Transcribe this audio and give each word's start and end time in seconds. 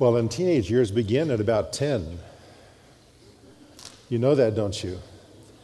Well, 0.00 0.16
and 0.16 0.30
teenage 0.30 0.70
years 0.70 0.90
begin 0.90 1.30
at 1.30 1.40
about 1.40 1.74
10. 1.74 2.20
You 4.08 4.18
know 4.18 4.34
that, 4.34 4.56
don't 4.56 4.82
you? 4.82 4.98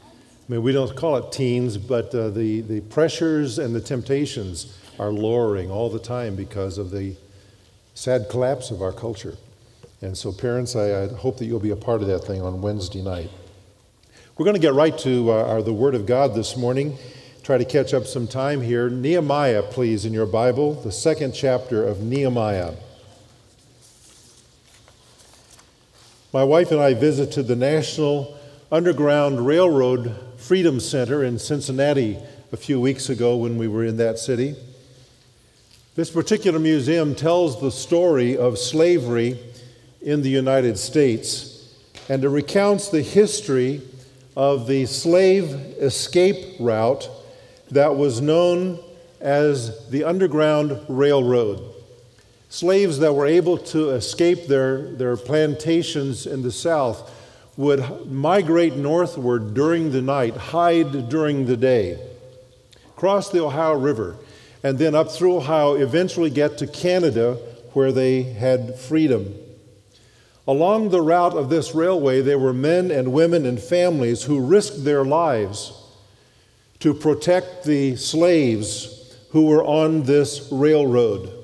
I 0.02 0.52
mean, 0.52 0.62
we 0.62 0.72
don't 0.72 0.94
call 0.94 1.16
it 1.16 1.32
teens, 1.32 1.78
but 1.78 2.14
uh, 2.14 2.28
the, 2.28 2.60
the 2.60 2.82
pressures 2.82 3.58
and 3.58 3.74
the 3.74 3.80
temptations 3.80 4.76
are 4.98 5.10
lowering 5.10 5.70
all 5.70 5.88
the 5.88 5.98
time 5.98 6.36
because 6.36 6.76
of 6.76 6.90
the 6.90 7.16
sad 7.94 8.28
collapse 8.28 8.70
of 8.70 8.82
our 8.82 8.92
culture. 8.92 9.38
And 10.02 10.14
so, 10.14 10.32
parents, 10.32 10.76
I, 10.76 11.04
I 11.04 11.08
hope 11.14 11.38
that 11.38 11.46
you'll 11.46 11.58
be 11.58 11.70
a 11.70 11.74
part 11.74 12.02
of 12.02 12.08
that 12.08 12.18
thing 12.18 12.42
on 12.42 12.60
Wednesday 12.60 13.00
night. 13.00 13.30
We're 14.36 14.44
going 14.44 14.52
to 14.52 14.60
get 14.60 14.74
right 14.74 14.98
to 14.98 15.32
uh, 15.32 15.44
our, 15.46 15.62
the 15.62 15.72
Word 15.72 15.94
of 15.94 16.04
God 16.04 16.34
this 16.34 16.58
morning. 16.58 16.98
Try 17.42 17.56
to 17.56 17.64
catch 17.64 17.94
up 17.94 18.04
some 18.04 18.26
time 18.26 18.60
here. 18.60 18.90
Nehemiah, 18.90 19.62
please, 19.62 20.04
in 20.04 20.12
your 20.12 20.26
Bible, 20.26 20.74
the 20.74 20.92
second 20.92 21.32
chapter 21.32 21.82
of 21.82 22.02
Nehemiah. 22.02 22.74
My 26.32 26.42
wife 26.42 26.72
and 26.72 26.80
I 26.80 26.92
visited 26.92 27.46
the 27.46 27.54
National 27.54 28.36
Underground 28.72 29.46
Railroad 29.46 30.12
Freedom 30.36 30.80
Center 30.80 31.22
in 31.22 31.38
Cincinnati 31.38 32.18
a 32.50 32.56
few 32.56 32.80
weeks 32.80 33.08
ago 33.08 33.36
when 33.36 33.56
we 33.56 33.68
were 33.68 33.84
in 33.84 33.96
that 33.98 34.18
city. 34.18 34.56
This 35.94 36.10
particular 36.10 36.58
museum 36.58 37.14
tells 37.14 37.60
the 37.60 37.70
story 37.70 38.36
of 38.36 38.58
slavery 38.58 39.38
in 40.02 40.22
the 40.22 40.28
United 40.28 40.78
States 40.78 41.72
and 42.08 42.24
it 42.24 42.28
recounts 42.28 42.88
the 42.88 43.02
history 43.02 43.80
of 44.36 44.66
the 44.66 44.84
slave 44.86 45.52
escape 45.80 46.56
route 46.58 47.08
that 47.70 47.94
was 47.94 48.20
known 48.20 48.80
as 49.20 49.88
the 49.90 50.02
Underground 50.02 50.76
Railroad. 50.88 51.75
Slaves 52.56 53.00
that 53.00 53.12
were 53.12 53.26
able 53.26 53.58
to 53.58 53.90
escape 53.90 54.46
their, 54.46 54.80
their 54.92 55.14
plantations 55.18 56.26
in 56.26 56.40
the 56.40 56.50
South 56.50 57.12
would 57.58 58.10
migrate 58.10 58.76
northward 58.76 59.52
during 59.52 59.92
the 59.92 60.00
night, 60.00 60.34
hide 60.34 61.10
during 61.10 61.44
the 61.44 61.58
day, 61.58 61.98
cross 62.96 63.28
the 63.28 63.44
Ohio 63.44 63.74
River, 63.74 64.16
and 64.62 64.78
then 64.78 64.94
up 64.94 65.10
through 65.10 65.36
Ohio, 65.36 65.74
eventually 65.74 66.30
get 66.30 66.56
to 66.56 66.66
Canada 66.66 67.34
where 67.74 67.92
they 67.92 68.22
had 68.22 68.78
freedom. 68.78 69.34
Along 70.48 70.88
the 70.88 71.02
route 71.02 71.36
of 71.36 71.50
this 71.50 71.74
railway, 71.74 72.22
there 72.22 72.38
were 72.38 72.54
men 72.54 72.90
and 72.90 73.12
women 73.12 73.44
and 73.44 73.60
families 73.60 74.22
who 74.22 74.40
risked 74.40 74.82
their 74.82 75.04
lives 75.04 75.78
to 76.78 76.94
protect 76.94 77.64
the 77.64 77.96
slaves 77.96 79.14
who 79.32 79.44
were 79.44 79.62
on 79.62 80.04
this 80.04 80.48
railroad. 80.50 81.35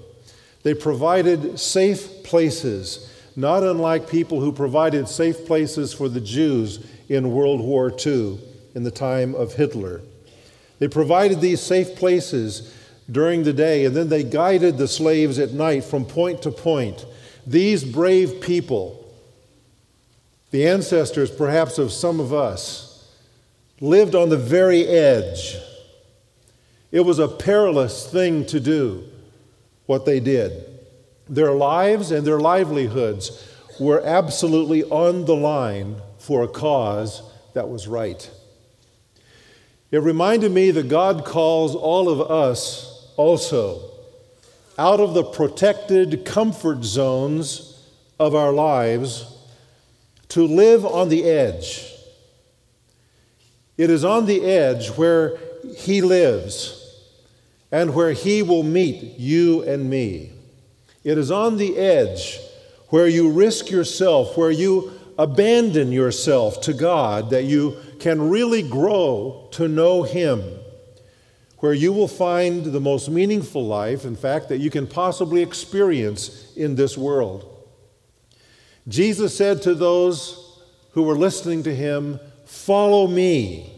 They 0.62 0.74
provided 0.74 1.58
safe 1.58 2.22
places, 2.22 3.10
not 3.34 3.62
unlike 3.62 4.08
people 4.08 4.40
who 4.40 4.52
provided 4.52 5.08
safe 5.08 5.46
places 5.46 5.92
for 5.92 6.08
the 6.08 6.20
Jews 6.20 6.84
in 7.08 7.32
World 7.32 7.60
War 7.60 7.92
II 8.04 8.38
in 8.74 8.84
the 8.84 8.90
time 8.90 9.34
of 9.34 9.54
Hitler. 9.54 10.00
They 10.78 10.88
provided 10.88 11.40
these 11.40 11.60
safe 11.60 11.96
places 11.96 12.74
during 13.10 13.42
the 13.42 13.52
day, 13.52 13.84
and 13.84 13.94
then 13.94 14.08
they 14.08 14.22
guided 14.22 14.78
the 14.78 14.88
slaves 14.88 15.38
at 15.38 15.52
night 15.52 15.84
from 15.84 16.04
point 16.04 16.42
to 16.42 16.50
point. 16.50 17.04
These 17.46 17.84
brave 17.84 18.40
people, 18.40 19.04
the 20.50 20.66
ancestors 20.66 21.30
perhaps 21.30 21.78
of 21.78 21.92
some 21.92 22.20
of 22.20 22.32
us, 22.32 23.10
lived 23.80 24.14
on 24.14 24.28
the 24.28 24.36
very 24.36 24.86
edge. 24.86 25.56
It 26.92 27.00
was 27.00 27.18
a 27.18 27.28
perilous 27.28 28.08
thing 28.08 28.46
to 28.46 28.60
do, 28.60 29.04
what 29.86 30.06
they 30.06 30.20
did. 30.20 30.68
Their 31.28 31.52
lives 31.52 32.10
and 32.10 32.26
their 32.26 32.40
livelihoods 32.40 33.48
were 33.80 34.02
absolutely 34.04 34.84
on 34.84 35.24
the 35.24 35.36
line 35.36 35.96
for 36.18 36.42
a 36.42 36.48
cause 36.48 37.22
that 37.54 37.68
was 37.68 37.88
right. 37.88 38.30
It 39.90 39.98
reminded 39.98 40.52
me 40.52 40.70
that 40.70 40.88
God 40.88 41.24
calls 41.24 41.74
all 41.74 42.08
of 42.08 42.30
us 42.30 43.12
also 43.16 43.90
out 44.78 45.00
of 45.00 45.14
the 45.14 45.24
protected 45.24 46.24
comfort 46.24 46.82
zones 46.82 47.78
of 48.18 48.34
our 48.34 48.52
lives 48.52 49.26
to 50.28 50.46
live 50.46 50.86
on 50.86 51.10
the 51.10 51.24
edge. 51.24 51.92
It 53.76 53.90
is 53.90 54.04
on 54.04 54.26
the 54.26 54.44
edge 54.44 54.88
where 54.90 55.36
He 55.76 56.00
lives 56.00 56.81
and 57.72 57.94
where 57.94 58.12
He 58.12 58.42
will 58.42 58.62
meet 58.62 59.18
you 59.18 59.62
and 59.62 59.90
me. 59.90 60.30
It 61.02 61.18
is 61.18 61.30
on 61.30 61.56
the 61.56 61.76
edge 61.78 62.38
where 62.90 63.08
you 63.08 63.30
risk 63.30 63.70
yourself, 63.70 64.36
where 64.36 64.50
you 64.50 64.92
abandon 65.18 65.90
yourself 65.90 66.60
to 66.60 66.74
God, 66.74 67.30
that 67.30 67.44
you 67.44 67.78
can 67.98 68.28
really 68.28 68.62
grow 68.62 69.48
to 69.52 69.66
know 69.66 70.02
Him, 70.02 70.42
where 71.58 71.72
you 71.72 71.92
will 71.92 72.08
find 72.08 72.66
the 72.66 72.80
most 72.80 73.08
meaningful 73.08 73.66
life, 73.66 74.04
in 74.04 74.16
fact, 74.16 74.48
that 74.50 74.58
you 74.58 74.70
can 74.70 74.86
possibly 74.86 75.42
experience 75.42 76.52
in 76.54 76.74
this 76.74 76.98
world. 76.98 77.48
Jesus 78.86 79.36
said 79.36 79.62
to 79.62 79.74
those 79.74 80.60
who 80.92 81.04
were 81.04 81.16
listening 81.16 81.62
to 81.62 81.74
Him, 81.74 82.20
Follow 82.44 83.06
me, 83.06 83.72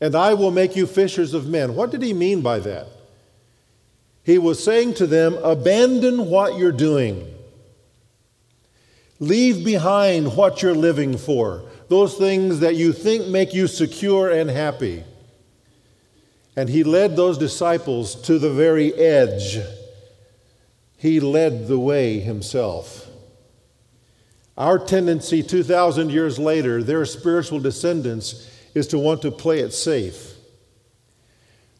and 0.00 0.14
I 0.14 0.34
will 0.34 0.50
make 0.50 0.76
you 0.76 0.86
fishers 0.86 1.34
of 1.34 1.48
men. 1.48 1.74
What 1.74 1.90
did 1.90 2.02
He 2.02 2.12
mean 2.12 2.40
by 2.40 2.58
that? 2.60 2.86
He 4.22 4.38
was 4.38 4.62
saying 4.62 4.94
to 4.94 5.06
them, 5.06 5.34
Abandon 5.42 6.26
what 6.26 6.58
you're 6.58 6.70
doing. 6.70 7.34
Leave 9.20 9.64
behind 9.64 10.36
what 10.36 10.62
you're 10.62 10.74
living 10.74 11.16
for, 11.16 11.64
those 11.88 12.14
things 12.16 12.60
that 12.60 12.76
you 12.76 12.92
think 12.92 13.26
make 13.26 13.52
you 13.52 13.66
secure 13.66 14.30
and 14.30 14.50
happy. 14.50 15.02
And 16.54 16.68
he 16.68 16.84
led 16.84 17.16
those 17.16 17.38
disciples 17.38 18.14
to 18.22 18.38
the 18.38 18.50
very 18.50 18.92
edge. 18.94 19.58
He 20.96 21.20
led 21.20 21.66
the 21.66 21.78
way 21.78 22.20
himself. 22.20 23.08
Our 24.56 24.78
tendency 24.78 25.42
2,000 25.42 26.10
years 26.10 26.38
later, 26.38 26.82
their 26.82 27.04
spiritual 27.04 27.60
descendants, 27.60 28.50
is 28.78 28.86
to 28.88 28.98
want 28.98 29.22
to 29.22 29.30
play 29.30 29.58
it 29.58 29.72
safe. 29.72 30.34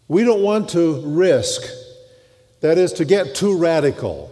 We 0.09 0.25
don't 0.25 0.43
want 0.43 0.71
to 0.71 1.01
risk 1.07 1.63
that 2.61 2.77
is, 2.77 2.93
to 2.95 3.05
get 3.05 3.35
too 3.35 3.57
radical 3.57 4.31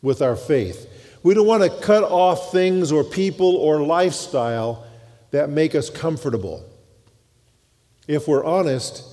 with 0.00 0.22
our 0.22 0.36
faith. 0.36 0.90
We 1.22 1.34
don't 1.34 1.46
want 1.46 1.62
to 1.62 1.70
cut 1.80 2.02
off 2.04 2.52
things 2.52 2.90
or 2.90 3.04
people 3.04 3.56
or 3.56 3.82
lifestyle 3.82 4.86
that 5.30 5.50
make 5.50 5.74
us 5.74 5.90
comfortable. 5.90 6.64
If 8.06 8.28
we're 8.28 8.44
honest, 8.44 9.04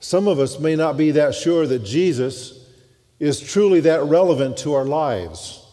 some 0.00 0.28
of 0.28 0.38
us 0.38 0.58
may 0.58 0.76
not 0.76 0.96
be 0.96 1.12
that 1.12 1.34
sure 1.34 1.66
that 1.66 1.80
Jesus 1.80 2.66
is 3.18 3.40
truly 3.40 3.80
that 3.80 4.04
relevant 4.04 4.58
to 4.58 4.74
our 4.74 4.84
lives. 4.84 5.65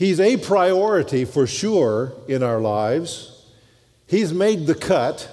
He's 0.00 0.18
a 0.18 0.36
priority 0.36 1.24
for 1.24 1.46
sure 1.46 2.12
in 2.26 2.42
our 2.42 2.58
lives. 2.58 3.44
He's 4.08 4.32
made 4.32 4.66
the 4.66 4.74
cut, 4.74 5.30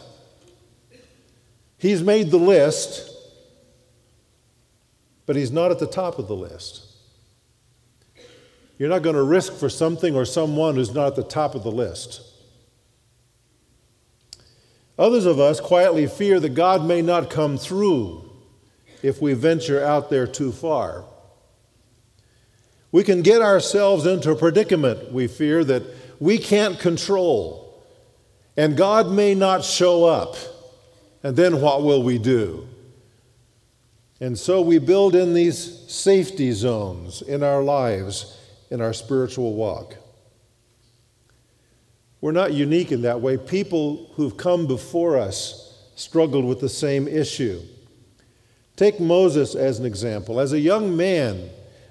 He's 1.80 2.02
made 2.04 2.32
the 2.32 2.38
list 2.38 3.18
but 5.28 5.36
he's 5.36 5.52
not 5.52 5.70
at 5.70 5.78
the 5.78 5.86
top 5.86 6.18
of 6.18 6.28
the 6.28 6.36
list. 6.36 6.86
You're 8.80 8.90
not 8.90 9.04
going 9.04 9.16
to 9.16 9.24
risk 9.24 9.54
for 9.54 9.70
something 9.70 10.16
or 10.16 10.26
someone 10.26 10.76
who's 10.76 10.94
not 10.94 11.08
at 11.08 11.16
the 11.16 11.24
top 11.24 11.54
of 11.54 11.64
the 11.64 11.72
list. 11.72 12.22
Others 14.98 15.26
of 15.26 15.40
us 15.40 15.60
quietly 15.60 16.08
fear 16.08 16.40
that 16.40 16.56
God 16.56 16.86
may 16.86 17.02
not 17.02 17.30
come 17.30 17.58
through 17.58 18.32
if 19.04 19.22
we 19.22 19.34
venture 19.34 19.84
out 19.84 20.10
there 20.10 20.26
too 20.26 20.52
far. 20.52 21.04
We 22.92 23.04
can 23.04 23.22
get 23.22 23.42
ourselves 23.42 24.06
into 24.06 24.32
a 24.32 24.36
predicament, 24.36 25.12
we 25.12 25.28
fear, 25.28 25.64
that 25.64 25.84
we 26.20 26.38
can't 26.38 26.80
control, 26.80 27.84
and 28.56 28.76
God 28.78 29.12
may 29.12 29.36
not 29.36 29.64
show 29.64 30.06
up. 30.06 30.36
And 31.24 31.36
then 31.36 31.62
what 31.62 31.84
will 31.84 32.04
we 32.04 32.18
do? 32.18 32.68
And 34.20 34.38
so 34.38 34.62
we 34.62 34.80
build 34.80 35.16
in 35.16 35.34
these 35.34 35.84
safety 35.92 36.52
zones 36.52 37.22
in 37.22 37.44
our 37.44 37.62
lives, 37.62 38.38
in 38.72 38.82
our 38.82 38.94
spiritual 38.94 39.54
walk. 39.54 39.96
We're 42.22 42.32
not 42.32 42.54
unique 42.54 42.92
in 42.92 43.04
that 43.04 43.22
way. 43.22 43.38
People 43.38 44.10
who've 44.16 44.36
come 44.36 44.66
before 44.66 45.18
us 45.18 45.84
struggled 45.96 46.46
with 46.46 46.62
the 46.62 46.70
same 46.70 47.08
issue. 47.08 47.62
Take 48.76 49.00
Moses 49.00 49.56
as 49.56 49.80
an 49.80 49.86
example. 49.86 50.40
As 50.40 50.54
a 50.54 50.60
young 50.60 50.96
man, 50.96 51.50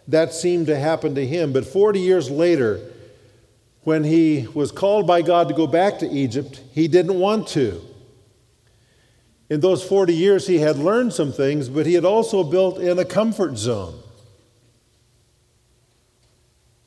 that 0.08 0.32
seemed 0.32 0.66
to 0.66 0.78
happen 0.78 1.14
to 1.14 1.26
him, 1.26 1.52
but 1.52 1.66
40 1.66 2.00
years 2.00 2.30
later, 2.30 2.80
when 3.82 4.04
he 4.04 4.48
was 4.52 4.72
called 4.72 5.06
by 5.06 5.22
God 5.22 5.48
to 5.48 5.54
go 5.54 5.66
back 5.66 5.98
to 6.00 6.08
Egypt, 6.08 6.60
he 6.72 6.88
didn't 6.88 7.18
want 7.18 7.48
to. 7.48 7.80
In 9.48 9.60
those 9.60 9.84
40 9.84 10.12
years, 10.12 10.46
he 10.46 10.58
had 10.58 10.76
learned 10.76 11.12
some 11.12 11.32
things, 11.32 11.68
but 11.68 11.86
he 11.86 11.94
had 11.94 12.04
also 12.04 12.42
built 12.42 12.78
in 12.78 12.98
a 12.98 13.04
comfort 13.04 13.56
zone. 13.56 13.98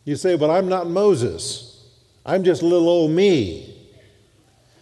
You 0.04 0.16
say, 0.16 0.36
But 0.36 0.50
I'm 0.50 0.68
not 0.68 0.90
Moses. 0.90 1.86
I'm 2.26 2.44
just 2.44 2.62
little 2.62 2.90
old 2.90 3.12
me. 3.12 3.76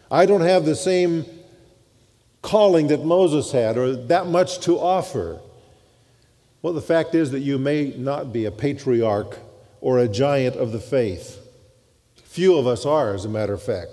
I 0.09 0.25
don't 0.25 0.41
have 0.41 0.65
the 0.65 0.75
same 0.75 1.25
calling 2.41 2.87
that 2.87 3.03
Moses 3.03 3.51
had 3.51 3.77
or 3.77 3.95
that 4.07 4.27
much 4.27 4.59
to 4.61 4.79
offer. 4.79 5.39
Well, 6.61 6.73
the 6.73 6.81
fact 6.81 7.15
is 7.15 7.31
that 7.31 7.39
you 7.39 7.57
may 7.57 7.93
not 7.97 8.33
be 8.33 8.45
a 8.45 8.51
patriarch 8.51 9.37
or 9.81 9.99
a 9.99 10.07
giant 10.07 10.55
of 10.55 10.71
the 10.71 10.79
faith. 10.79 11.39
Few 12.23 12.57
of 12.57 12.67
us 12.67 12.85
are, 12.85 13.13
as 13.13 13.25
a 13.25 13.29
matter 13.29 13.53
of 13.53 13.61
fact. 13.61 13.91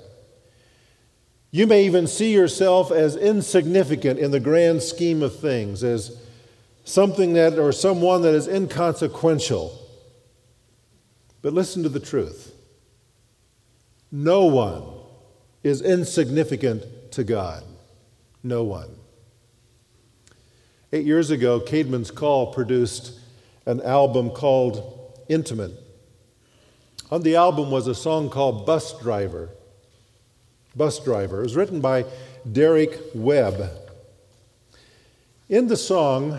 You 1.50 1.66
may 1.66 1.84
even 1.84 2.06
see 2.06 2.32
yourself 2.32 2.90
as 2.90 3.16
insignificant 3.16 4.18
in 4.18 4.32
the 4.32 4.40
grand 4.40 4.82
scheme 4.82 5.22
of 5.22 5.38
things, 5.38 5.84
as 5.84 6.20
something 6.84 7.34
that 7.34 7.58
or 7.58 7.70
someone 7.70 8.22
that 8.22 8.34
is 8.34 8.48
inconsequential. 8.48 9.80
But 11.42 11.52
listen 11.52 11.82
to 11.82 11.88
the 11.88 12.00
truth 12.00 12.52
no 14.10 14.44
one 14.44 14.84
is 15.64 15.82
insignificant 15.82 17.10
to 17.12 17.24
God. 17.24 17.64
No 18.44 18.62
one. 18.62 18.94
Eight 20.94 21.06
years 21.06 21.32
ago, 21.32 21.58
Caedmon's 21.58 22.12
Call 22.12 22.52
produced 22.52 23.18
an 23.66 23.82
album 23.82 24.30
called 24.30 25.12
Intimate. 25.28 25.72
On 27.10 27.20
the 27.20 27.34
album 27.34 27.72
was 27.72 27.88
a 27.88 27.96
song 27.96 28.30
called 28.30 28.64
Bus 28.64 28.96
Driver. 29.00 29.50
Bus 30.76 31.00
Driver. 31.00 31.40
It 31.40 31.42
was 31.42 31.56
written 31.56 31.80
by 31.80 32.04
Derek 32.50 32.96
Webb. 33.12 33.72
In 35.48 35.66
the 35.66 35.76
song, 35.76 36.38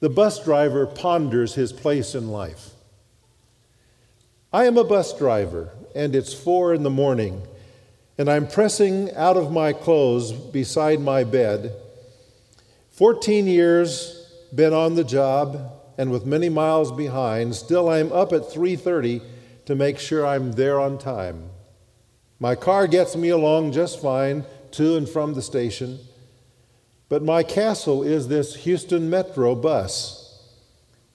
the 0.00 0.10
bus 0.10 0.44
driver 0.44 0.84
ponders 0.84 1.54
his 1.54 1.72
place 1.72 2.14
in 2.14 2.28
life. 2.28 2.72
I 4.52 4.66
am 4.66 4.76
a 4.76 4.84
bus 4.84 5.16
driver, 5.16 5.70
and 5.94 6.14
it's 6.14 6.34
four 6.34 6.74
in 6.74 6.82
the 6.82 6.90
morning, 6.90 7.48
and 8.18 8.28
I'm 8.28 8.46
pressing 8.46 9.10
out 9.14 9.38
of 9.38 9.50
my 9.50 9.72
clothes 9.72 10.32
beside 10.32 11.00
my 11.00 11.24
bed. 11.24 11.74
14 12.94 13.48
years 13.48 14.30
been 14.54 14.72
on 14.72 14.94
the 14.94 15.02
job 15.02 15.72
and 15.98 16.12
with 16.12 16.24
many 16.24 16.48
miles 16.48 16.92
behind, 16.92 17.52
still 17.56 17.88
I'm 17.88 18.12
up 18.12 18.32
at 18.32 18.48
3:30 18.48 19.20
to 19.66 19.74
make 19.74 19.98
sure 19.98 20.24
I'm 20.24 20.52
there 20.52 20.78
on 20.78 20.98
time. 20.98 21.50
My 22.38 22.54
car 22.54 22.86
gets 22.86 23.16
me 23.16 23.30
along 23.30 23.72
just 23.72 24.00
fine 24.00 24.44
to 24.72 24.96
and 24.96 25.08
from 25.08 25.34
the 25.34 25.42
station, 25.42 25.98
but 27.08 27.24
my 27.24 27.42
castle 27.42 28.04
is 28.04 28.28
this 28.28 28.54
Houston 28.62 29.10
Metro 29.10 29.56
bus. 29.56 30.38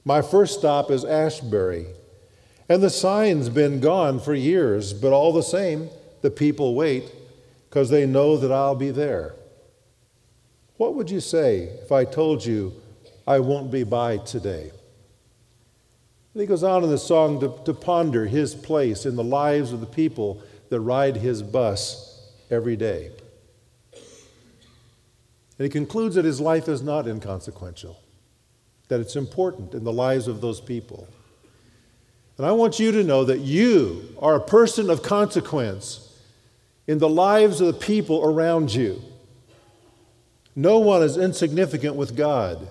My 0.03 0.21
first 0.21 0.59
stop 0.59 0.91
is 0.91 1.05
Ashbury, 1.05 1.85
and 2.67 2.83
the 2.83 2.89
sign's 2.89 3.47
been 3.47 3.79
gone 3.79 4.19
for 4.19 4.33
years, 4.33 4.91
but 4.91 5.13
all 5.13 5.31
the 5.31 5.43
same, 5.43 5.89
the 6.19 6.31
people 6.31 6.75
wait 6.75 7.09
because 7.69 7.89
they 7.89 8.05
know 8.05 8.35
that 8.35 8.51
I'll 8.51 8.75
be 8.75 8.91
there. 8.91 9.35
What 10.79 10.95
would 10.95 11.11
you 11.11 11.19
say 11.19 11.63
if 11.83 11.91
I 11.91 12.05
told 12.05 12.45
you 12.45 12.71
I 13.27 13.39
won't 13.39 13.69
be 13.69 13.83
by 13.83 14.15
today? 14.15 14.71
And 16.33 16.39
he 16.39 16.47
goes 16.47 16.63
on 16.63 16.85
in 16.85 16.89
the 16.89 16.97
song 16.97 17.41
to, 17.41 17.53
to 17.65 17.73
ponder 17.73 18.25
his 18.25 18.55
place 18.55 19.05
in 19.05 19.17
the 19.17 19.23
lives 19.23 19.73
of 19.73 19.81
the 19.81 19.85
people 19.85 20.41
that 20.69 20.79
ride 20.79 21.17
his 21.17 21.43
bus 21.43 22.31
every 22.49 22.77
day. 22.77 23.11
And 23.91 25.65
he 25.65 25.67
concludes 25.67 26.15
that 26.15 26.23
his 26.23 26.39
life 26.39 26.69
is 26.69 26.81
not 26.81 27.09
inconsequential, 27.09 27.99
that 28.87 29.01
it's 29.01 29.17
important 29.17 29.73
in 29.73 29.83
the 29.83 29.91
lives 29.91 30.29
of 30.29 30.39
those 30.39 30.61
people. 30.61 31.09
And 32.37 32.45
I 32.45 32.53
want 32.53 32.79
you 32.79 32.93
to 32.93 33.03
know 33.03 33.25
that 33.25 33.39
you 33.39 34.15
are 34.19 34.35
a 34.35 34.41
person 34.41 34.89
of 34.89 35.03
consequence 35.03 36.17
in 36.87 36.99
the 36.99 37.09
lives 37.09 37.59
of 37.59 37.67
the 37.67 37.85
people 37.85 38.23
around 38.23 38.73
you. 38.73 39.01
No 40.59 40.77
one 40.79 41.03
is 41.03 41.15
insignificant 41.15 41.95
with 41.95 42.17
God. 42.17 42.67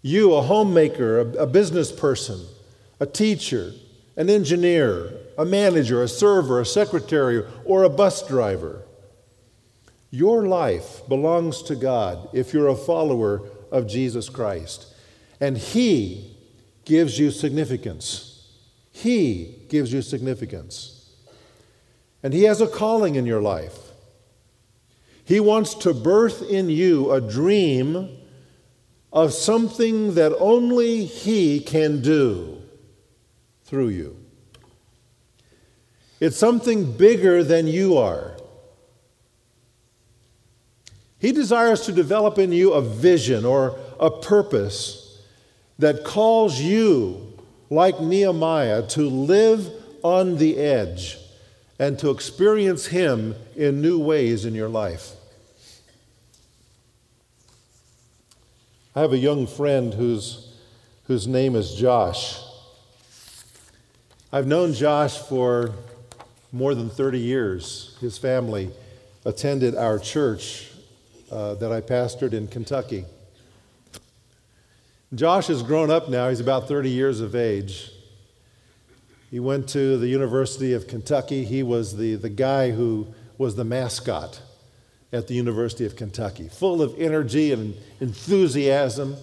You, 0.00 0.32
a 0.32 0.40
homemaker, 0.40 1.20
a, 1.20 1.42
a 1.42 1.46
business 1.46 1.92
person, 1.92 2.40
a 2.98 3.04
teacher, 3.04 3.72
an 4.16 4.30
engineer, 4.30 5.12
a 5.36 5.44
manager, 5.44 6.02
a 6.02 6.08
server, 6.08 6.62
a 6.62 6.64
secretary, 6.64 7.44
or 7.66 7.82
a 7.82 7.90
bus 7.90 8.26
driver. 8.26 8.82
Your 10.10 10.46
life 10.46 11.06
belongs 11.06 11.60
to 11.64 11.76
God 11.76 12.30
if 12.32 12.54
you're 12.54 12.68
a 12.68 12.76
follower 12.76 13.42
of 13.70 13.86
Jesus 13.86 14.30
Christ. 14.30 14.86
And 15.38 15.58
He 15.58 16.34
gives 16.86 17.18
you 17.18 17.30
significance. 17.30 18.48
He 18.90 19.66
gives 19.68 19.92
you 19.92 20.00
significance. 20.00 21.10
And 22.22 22.32
He 22.32 22.44
has 22.44 22.62
a 22.62 22.66
calling 22.66 23.16
in 23.16 23.26
your 23.26 23.42
life. 23.42 23.83
He 25.24 25.40
wants 25.40 25.74
to 25.76 25.94
birth 25.94 26.42
in 26.42 26.68
you 26.68 27.10
a 27.10 27.20
dream 27.20 28.18
of 29.12 29.32
something 29.32 30.14
that 30.14 30.36
only 30.38 31.04
He 31.04 31.60
can 31.60 32.02
do 32.02 32.60
through 33.64 33.88
you. 33.88 34.16
It's 36.20 36.36
something 36.36 36.96
bigger 36.96 37.42
than 37.42 37.66
you 37.66 37.96
are. 37.96 38.36
He 41.18 41.32
desires 41.32 41.82
to 41.82 41.92
develop 41.92 42.38
in 42.38 42.52
you 42.52 42.72
a 42.74 42.82
vision 42.82 43.44
or 43.44 43.78
a 43.98 44.10
purpose 44.10 45.22
that 45.78 46.04
calls 46.04 46.60
you, 46.60 47.32
like 47.70 48.00
Nehemiah, 48.00 48.86
to 48.88 49.08
live 49.08 49.70
on 50.02 50.36
the 50.36 50.58
edge 50.58 51.18
and 51.78 51.98
to 51.98 52.10
experience 52.10 52.86
Him 52.86 53.34
in 53.56 53.80
new 53.80 53.98
ways 53.98 54.44
in 54.44 54.54
your 54.54 54.68
life. 54.68 55.13
I 58.96 59.00
have 59.00 59.12
a 59.12 59.18
young 59.18 59.48
friend 59.48 59.92
whose, 59.92 60.52
whose 61.08 61.26
name 61.26 61.56
is 61.56 61.74
Josh. 61.74 62.40
I've 64.32 64.46
known 64.46 64.72
Josh 64.72 65.18
for 65.18 65.72
more 66.52 66.76
than 66.76 66.88
30 66.88 67.18
years. 67.18 67.96
His 68.00 68.18
family 68.18 68.70
attended 69.24 69.74
our 69.74 69.98
church 69.98 70.70
uh, 71.28 71.54
that 71.54 71.72
I 71.72 71.80
pastored 71.80 72.34
in 72.34 72.46
Kentucky. 72.46 73.04
Josh 75.12 75.48
has 75.48 75.64
grown 75.64 75.90
up 75.90 76.08
now, 76.08 76.28
he's 76.28 76.38
about 76.38 76.68
30 76.68 76.88
years 76.88 77.20
of 77.20 77.34
age. 77.34 77.90
He 79.28 79.40
went 79.40 79.68
to 79.70 79.98
the 79.98 80.06
University 80.06 80.72
of 80.72 80.86
Kentucky. 80.86 81.44
He 81.44 81.64
was 81.64 81.96
the, 81.96 82.14
the 82.14 82.30
guy 82.30 82.70
who 82.70 83.08
was 83.38 83.56
the 83.56 83.64
mascot 83.64 84.40
at 85.14 85.28
the 85.28 85.34
University 85.34 85.86
of 85.86 85.94
Kentucky, 85.94 86.48
full 86.48 86.82
of 86.82 86.92
energy 86.98 87.52
and 87.52 87.74
enthusiasm. 88.00 89.16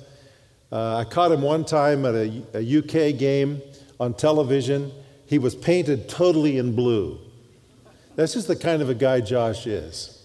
Uh, 0.71 0.97
I 0.97 1.03
caught 1.03 1.33
him 1.33 1.41
one 1.41 1.65
time 1.65 2.05
at 2.05 2.15
a, 2.15 2.43
a 2.53 2.77
UK 2.79 3.17
game 3.17 3.61
on 3.99 4.13
television. 4.13 4.91
He 5.25 5.37
was 5.37 5.53
painted 5.53 6.07
totally 6.07 6.57
in 6.57 6.75
blue. 6.75 7.19
That's 8.15 8.33
just 8.33 8.47
the 8.47 8.55
kind 8.55 8.81
of 8.81 8.89
a 8.89 8.95
guy 8.95 9.19
Josh 9.19 9.67
is. 9.67 10.17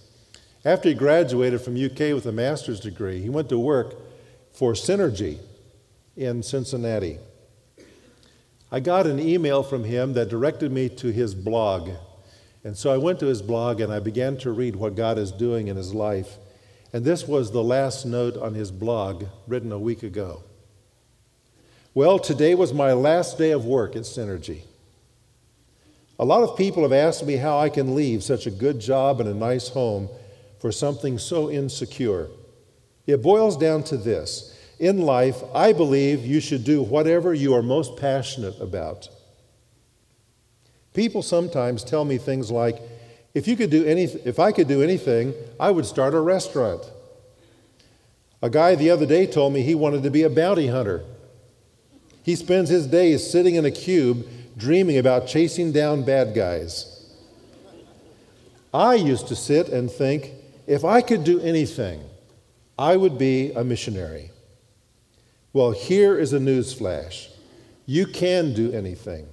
After 0.65 0.89
he 0.89 0.95
graduated 0.95 1.61
from 1.61 1.75
UK 1.75 2.15
with 2.15 2.27
a 2.27 2.33
master's 2.33 2.79
degree, 2.79 3.21
he 3.21 3.29
went 3.29 3.49
to 3.49 3.59
work 3.59 3.97
for 4.53 4.73
Cinergy 4.73 5.39
in 6.17 6.45
Cincinnati. 6.45 7.19
I 8.71 8.79
got 8.81 9.07
an 9.07 9.19
email 9.19 9.65
from 9.65 9.83
him 9.83 10.13
that 10.13 10.29
directed 10.29 10.71
me 10.71 10.89
to 10.91 11.11
his 11.11 11.35
blog. 11.35 11.91
And 12.67 12.77
so 12.77 12.93
I 12.93 12.97
went 12.97 13.21
to 13.21 13.27
his 13.27 13.43
blog 13.43 13.81
and 13.81 13.93
I 13.93 14.01
began 14.01 14.37
to 14.39 14.51
read 14.51 14.75
what 14.75 14.97
God 14.97 15.19
is 15.19 15.31
doing 15.31 15.69
in 15.69 15.77
his 15.77 15.95
life. 15.95 16.37
And 16.93 17.05
this 17.05 17.29
was 17.29 17.53
the 17.53 17.63
last 17.63 18.05
note 18.05 18.37
on 18.37 18.55
his 18.55 18.73
blog 18.73 19.27
written 19.47 19.71
a 19.71 19.79
week 19.79 20.03
ago. 20.03 20.43
Well, 21.95 22.19
today 22.19 22.57
was 22.57 22.73
my 22.73 22.93
last 22.93 23.39
day 23.39 23.53
of 23.53 23.65
work 23.65 23.95
at 23.95 24.03
Cinergy. 24.03 24.63
A 26.19 26.25
lot 26.25 26.43
of 26.43 26.59
people 26.59 26.83
have 26.83 26.93
asked 26.93 27.25
me 27.25 27.37
how 27.37 27.57
I 27.57 27.69
can 27.69 27.95
leave 27.95 28.25
such 28.25 28.49
a 28.49 28.51
good 28.51 28.81
job 28.81 29.21
and 29.21 29.29
a 29.29 29.35
nice 29.35 29.69
home 29.69 30.09
for 30.59 30.73
something 30.73 31.19
so 31.19 31.49
insecure. 31.49 32.27
It 33.07 33.23
boils 33.23 33.57
down 33.57 33.85
to 33.85 33.97
this 33.97 34.59
In 34.81 35.03
life, 35.03 35.41
I 35.55 35.73
believe 35.73 36.27
you 36.27 36.41
should 36.41 36.65
do 36.65 36.83
whatever 36.83 37.33
you 37.33 37.55
are 37.55 37.63
most 37.63 37.97
passionate 37.97 38.59
about. 38.61 39.09
People 40.97 41.21
sometimes 41.21 41.85
tell 41.85 42.07
me 42.07 42.17
things 42.17 42.51
like, 42.51 42.81
if, 43.35 43.47
you 43.47 43.55
could 43.55 43.69
do 43.69 43.85
any, 43.85 44.05
if 44.05 44.39
I 44.39 44.51
could 44.51 44.67
do 44.67 44.83
anything, 44.83 45.35
I 45.61 45.71
would 45.71 45.85
start 45.85 46.15
a 46.15 46.21
restaurant. 46.21 46.91
A 48.41 48.49
guy 48.49 48.77
the 48.77 48.89
other 48.89 49.05
day 49.05 49.27
told 49.27 49.53
me 49.53 49.61
he 49.61 49.75
wanted 49.75 50.03
to 50.05 50.11
be 50.11 50.23
a 50.23 50.31
bounty 50.31 50.69
hunter. 50.69 51.05
He 52.23 52.35
spends 52.35 52.71
his 52.71 52.87
days 52.87 53.31
sitting 53.31 53.57
in 53.57 53.67
a 53.67 53.71
cube 53.71 54.27
dreaming 54.57 54.97
about 54.97 55.27
chasing 55.27 55.71
down 55.71 56.03
bad 56.03 56.35
guys. 56.35 57.15
I 58.73 58.95
used 58.95 59.29
to 59.29 59.37
sit 59.37 59.69
and 59.69 59.91
think, 59.91 60.31
if 60.67 60.83
I 60.83 61.03
could 61.03 61.25
do 61.25 61.41
anything, 61.41 62.01
I 62.79 62.97
would 62.97 63.19
be 63.19 63.53
a 63.53 63.63
missionary. 63.63 64.31
Well, 65.53 65.73
here 65.73 66.19
is 66.19 66.33
a 66.33 66.41
news 66.41 66.73
flash. 66.73 67.29
You 67.85 68.07
can 68.07 68.55
do 68.55 68.73
anything. 68.73 69.29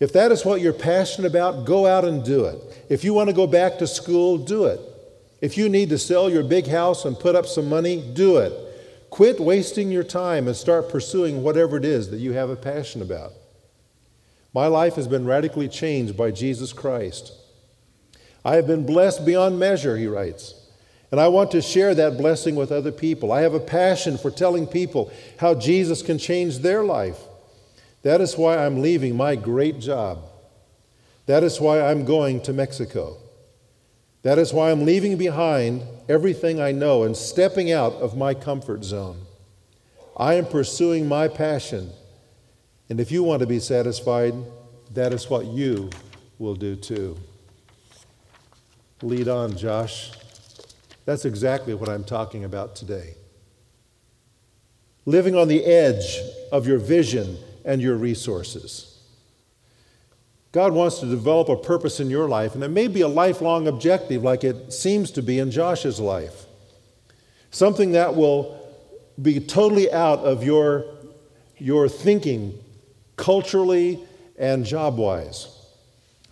If 0.00 0.12
that 0.12 0.30
is 0.30 0.44
what 0.44 0.60
you're 0.60 0.72
passionate 0.72 1.28
about, 1.28 1.64
go 1.64 1.86
out 1.86 2.04
and 2.04 2.24
do 2.24 2.44
it. 2.44 2.86
If 2.88 3.02
you 3.02 3.12
want 3.14 3.28
to 3.30 3.34
go 3.34 3.46
back 3.46 3.78
to 3.78 3.86
school, 3.86 4.38
do 4.38 4.64
it. 4.66 4.80
If 5.40 5.56
you 5.56 5.68
need 5.68 5.88
to 5.90 5.98
sell 5.98 6.30
your 6.30 6.44
big 6.44 6.66
house 6.66 7.04
and 7.04 7.18
put 7.18 7.34
up 7.34 7.46
some 7.46 7.68
money, 7.68 8.00
do 8.14 8.38
it. 8.38 8.52
Quit 9.10 9.40
wasting 9.40 9.90
your 9.90 10.04
time 10.04 10.46
and 10.46 10.56
start 10.56 10.88
pursuing 10.88 11.42
whatever 11.42 11.76
it 11.76 11.84
is 11.84 12.10
that 12.10 12.18
you 12.18 12.32
have 12.32 12.50
a 12.50 12.56
passion 12.56 13.02
about. 13.02 13.32
My 14.54 14.66
life 14.66 14.94
has 14.94 15.08
been 15.08 15.26
radically 15.26 15.68
changed 15.68 16.16
by 16.16 16.30
Jesus 16.30 16.72
Christ. 16.72 17.32
I 18.44 18.56
have 18.56 18.66
been 18.66 18.86
blessed 18.86 19.24
beyond 19.26 19.58
measure, 19.58 19.96
he 19.96 20.06
writes. 20.06 20.54
And 21.10 21.20
I 21.20 21.28
want 21.28 21.50
to 21.52 21.62
share 21.62 21.94
that 21.94 22.18
blessing 22.18 22.54
with 22.54 22.70
other 22.70 22.92
people. 22.92 23.32
I 23.32 23.40
have 23.42 23.54
a 23.54 23.60
passion 23.60 24.18
for 24.18 24.30
telling 24.30 24.66
people 24.66 25.10
how 25.38 25.54
Jesus 25.54 26.02
can 26.02 26.18
change 26.18 26.58
their 26.58 26.84
life. 26.84 27.18
That 28.02 28.20
is 28.20 28.36
why 28.36 28.58
I'm 28.58 28.80
leaving 28.80 29.16
my 29.16 29.36
great 29.36 29.80
job. 29.80 30.20
That 31.26 31.42
is 31.42 31.60
why 31.60 31.80
I'm 31.80 32.04
going 32.04 32.40
to 32.42 32.52
Mexico. 32.52 33.16
That 34.22 34.38
is 34.38 34.52
why 34.52 34.70
I'm 34.70 34.84
leaving 34.84 35.16
behind 35.16 35.82
everything 36.08 36.60
I 36.60 36.72
know 36.72 37.04
and 37.04 37.16
stepping 37.16 37.70
out 37.70 37.94
of 37.94 38.16
my 38.16 38.34
comfort 38.34 38.84
zone. 38.84 39.26
I 40.16 40.34
am 40.34 40.46
pursuing 40.46 41.06
my 41.06 41.28
passion. 41.28 41.90
And 42.88 42.98
if 43.00 43.12
you 43.12 43.22
want 43.22 43.40
to 43.40 43.46
be 43.46 43.60
satisfied, 43.60 44.34
that 44.94 45.12
is 45.12 45.28
what 45.28 45.46
you 45.46 45.90
will 46.38 46.54
do 46.54 46.76
too. 46.76 47.16
Lead 49.02 49.28
on, 49.28 49.56
Josh. 49.56 50.12
That's 51.04 51.24
exactly 51.24 51.74
what 51.74 51.88
I'm 51.88 52.04
talking 52.04 52.44
about 52.44 52.74
today. 52.74 53.14
Living 55.06 55.36
on 55.36 55.48
the 55.48 55.64
edge 55.64 56.18
of 56.50 56.66
your 56.66 56.78
vision 56.78 57.38
and 57.68 57.82
your 57.82 57.96
resources. 57.96 58.98
God 60.52 60.72
wants 60.72 61.00
to 61.00 61.06
develop 61.06 61.50
a 61.50 61.56
purpose 61.56 62.00
in 62.00 62.08
your 62.08 62.26
life, 62.26 62.54
and 62.54 62.64
it 62.64 62.70
may 62.70 62.88
be 62.88 63.02
a 63.02 63.08
lifelong 63.08 63.68
objective 63.68 64.24
like 64.24 64.42
it 64.42 64.72
seems 64.72 65.10
to 65.12 65.22
be 65.22 65.38
in 65.38 65.50
Josh's 65.50 66.00
life. 66.00 66.46
Something 67.50 67.92
that 67.92 68.16
will 68.16 68.58
be 69.20 69.38
totally 69.38 69.92
out 69.92 70.20
of 70.20 70.42
your, 70.42 70.86
your 71.58 71.90
thinking 71.90 72.58
culturally 73.16 74.02
and 74.38 74.64
job 74.64 74.96
wise. 74.96 75.54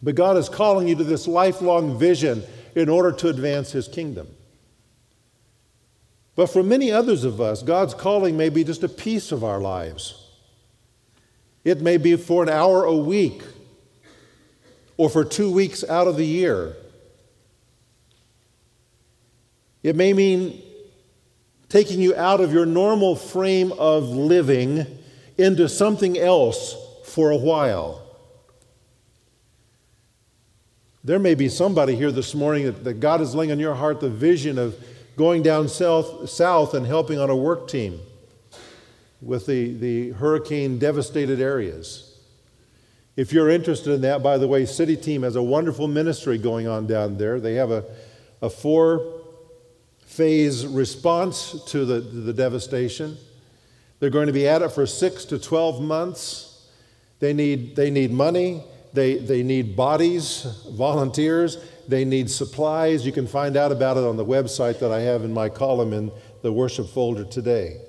But 0.03 0.15
God 0.15 0.39
is 0.39 0.49
calling 0.49 0.89
you 0.89 0.95
to 0.97 1.05
this 1.05 1.29
lifelong 1.29 1.99
vision 1.99 2.45
in 2.75 2.89
order 2.89 3.13
to 3.13 3.29
advance 3.29 3.73
His 3.73 3.89
kingdom. 3.89 4.29
But 6.35 6.47
for 6.47 6.63
many 6.63 6.91
others 6.91 7.25
of 7.25 7.43
us, 7.43 7.63
God's 7.63 7.93
calling 7.93 8.39
may 8.39 8.49
be 8.49 8.65
just 8.65 8.83
a 8.83 8.89
piece 8.89 9.33
of 9.33 9.45
our 9.45 9.61
lives. 9.61 10.26
It 11.67 11.81
may 11.81 11.97
be 11.97 12.15
for 12.15 12.45
an 12.45 12.49
hour 12.49 12.85
a 12.85 12.95
week 12.95 13.43
or 14.97 15.11
for 15.11 15.25
two 15.25 15.51
weeks 15.51 15.83
out 15.83 16.07
of 16.07 16.17
the 16.17 16.25
year. 16.25 16.77
It 19.83 19.97
may 19.97 20.13
mean 20.13 20.63
taking 21.69 22.01
you 22.01 22.15
out 22.15 22.41
of 22.41 22.53
your 22.53 22.67
normal 22.67 23.17
frame 23.17 23.73
of 23.73 24.05
living 24.05 24.87
into 25.37 25.69
something 25.69 26.17
else 26.17 26.77
for 27.05 27.33
a 27.33 27.37
while. 27.37 28.01
There 31.03 31.19
may 31.19 31.35
be 31.35 31.49
somebody 31.49 31.97
here 31.97 32.13
this 32.13 32.33
morning 32.33 32.67
that, 32.67 32.85
that 32.85 33.01
God 33.01 33.21
is 33.21 33.35
laying 33.35 33.51
on 33.51 33.59
your 33.59 33.75
heart 33.75 33.99
the 33.99 34.09
vision 34.09 34.57
of 34.57 34.77
going 35.17 35.43
down 35.43 35.69
south, 35.69 36.31
south 36.31 36.75
and 36.75 36.87
helping 36.87 37.19
on 37.19 37.29
a 37.29 37.37
work 37.37 37.67
team 37.67 37.99
with 39.21 39.47
the, 39.47 39.75
the 39.75 40.11
hurricane 40.13 40.79
devastated 40.79 41.41
areas. 41.41 42.19
If 43.17 43.33
you're 43.33 43.49
interested 43.49 43.93
in 43.93 44.03
that, 44.03 44.23
by 44.23 44.37
the 44.37 44.47
way, 44.47 44.67
City 44.67 44.97
Team 44.97 45.23
has 45.23 45.37
a 45.37 45.43
wonderful 45.43 45.89
ministry 45.89 46.37
going 46.37 46.69
on 46.69 46.87
down 46.87 47.17
there. 47.17 47.41
They 47.41 47.55
have 47.55 47.71
a, 47.71 47.85
a 48.43 48.51
four 48.51 49.23
phase 50.05 50.67
response 50.67 51.65
to 51.69 51.85
the, 51.85 52.01
the 52.01 52.33
devastation. 52.33 53.17
They're 54.01 54.11
going 54.11 54.27
to 54.27 54.33
be 54.33 54.47
at 54.47 54.61
it 54.61 54.71
for 54.71 54.87
six 54.87 55.25
to 55.27 55.39
12 55.39 55.81
months. 55.81 56.69
They 57.19 57.33
need, 57.33 57.75
they 57.75 57.91
need 57.91 58.11
money, 58.11 58.63
they, 58.93 59.17
they 59.17 59.43
need 59.43 59.75
bodies, 59.75 60.47
volunteers, 60.71 61.57
they 61.89 62.05
need 62.05 62.31
supplies. 62.31 63.07
You 63.07 63.13
can 63.13 63.27
find 63.27 63.57
out 63.57 63.73
about 63.73 63.97
it 63.97 64.05
on 64.05 64.17
the 64.19 64.25
website 64.25 64.79
that 64.81 64.93
I 64.93 65.01
have 65.01 65.25
in 65.25 65.33
my 65.33 65.49
column 65.49 65.95
in 65.95 66.13
the 66.43 66.53
worship 66.53 66.89
folder 66.89 67.25
today. 67.25 67.81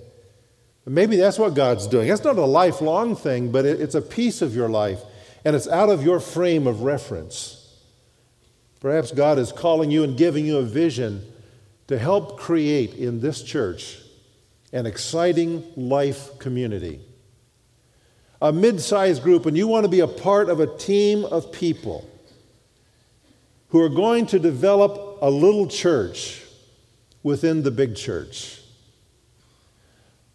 Maybe 0.90 1.18
that's 1.18 1.38
what 1.38 1.54
God's 1.54 1.86
doing. 1.86 2.08
That's 2.08 2.24
not 2.24 2.38
a 2.38 2.46
lifelong 2.46 3.18
thing, 3.18 3.52
but 3.52 3.66
it's 3.66 3.96
a 3.96 4.02
piece 4.02 4.42
of 4.42 4.56
your 4.56 4.70
life, 4.70 5.02
and 5.44 5.54
it's 5.54 5.68
out 5.68 5.90
of 5.90 6.02
your 6.02 6.22
frame 6.22 6.66
of 6.66 6.82
reference. 6.82 7.76
Perhaps 8.80 9.12
God 9.12 9.38
is 9.38 9.52
calling 9.52 9.92
you 9.92 10.04
and 10.04 10.18
giving 10.18 10.46
you 10.46 10.60
a 10.60 10.64
vision 10.64 11.30
to 11.88 12.00
help 12.00 12.40
create 12.40 12.94
in 12.94 13.20
this 13.20 13.44
church 13.44 14.00
an 14.72 14.86
exciting 14.86 15.66
life 15.76 16.40
community. 16.40 17.02
A 18.42 18.54
mid 18.54 18.80
sized 18.80 19.24
group, 19.24 19.46
and 19.46 19.58
you 19.58 19.68
want 19.68 19.84
to 19.84 19.90
be 19.90 20.00
a 20.00 20.08
part 20.08 20.48
of 20.48 20.62
a 20.62 20.78
team 20.78 21.26
of 21.26 21.52
people 21.52 22.10
who 23.70 23.82
are 23.82 23.90
going 23.90 24.26
to 24.28 24.40
develop 24.40 25.18
a 25.22 25.30
little 25.30 25.68
church 25.68 26.44
within 27.24 27.64
the 27.64 27.72
big 27.72 27.96
church. 27.98 28.62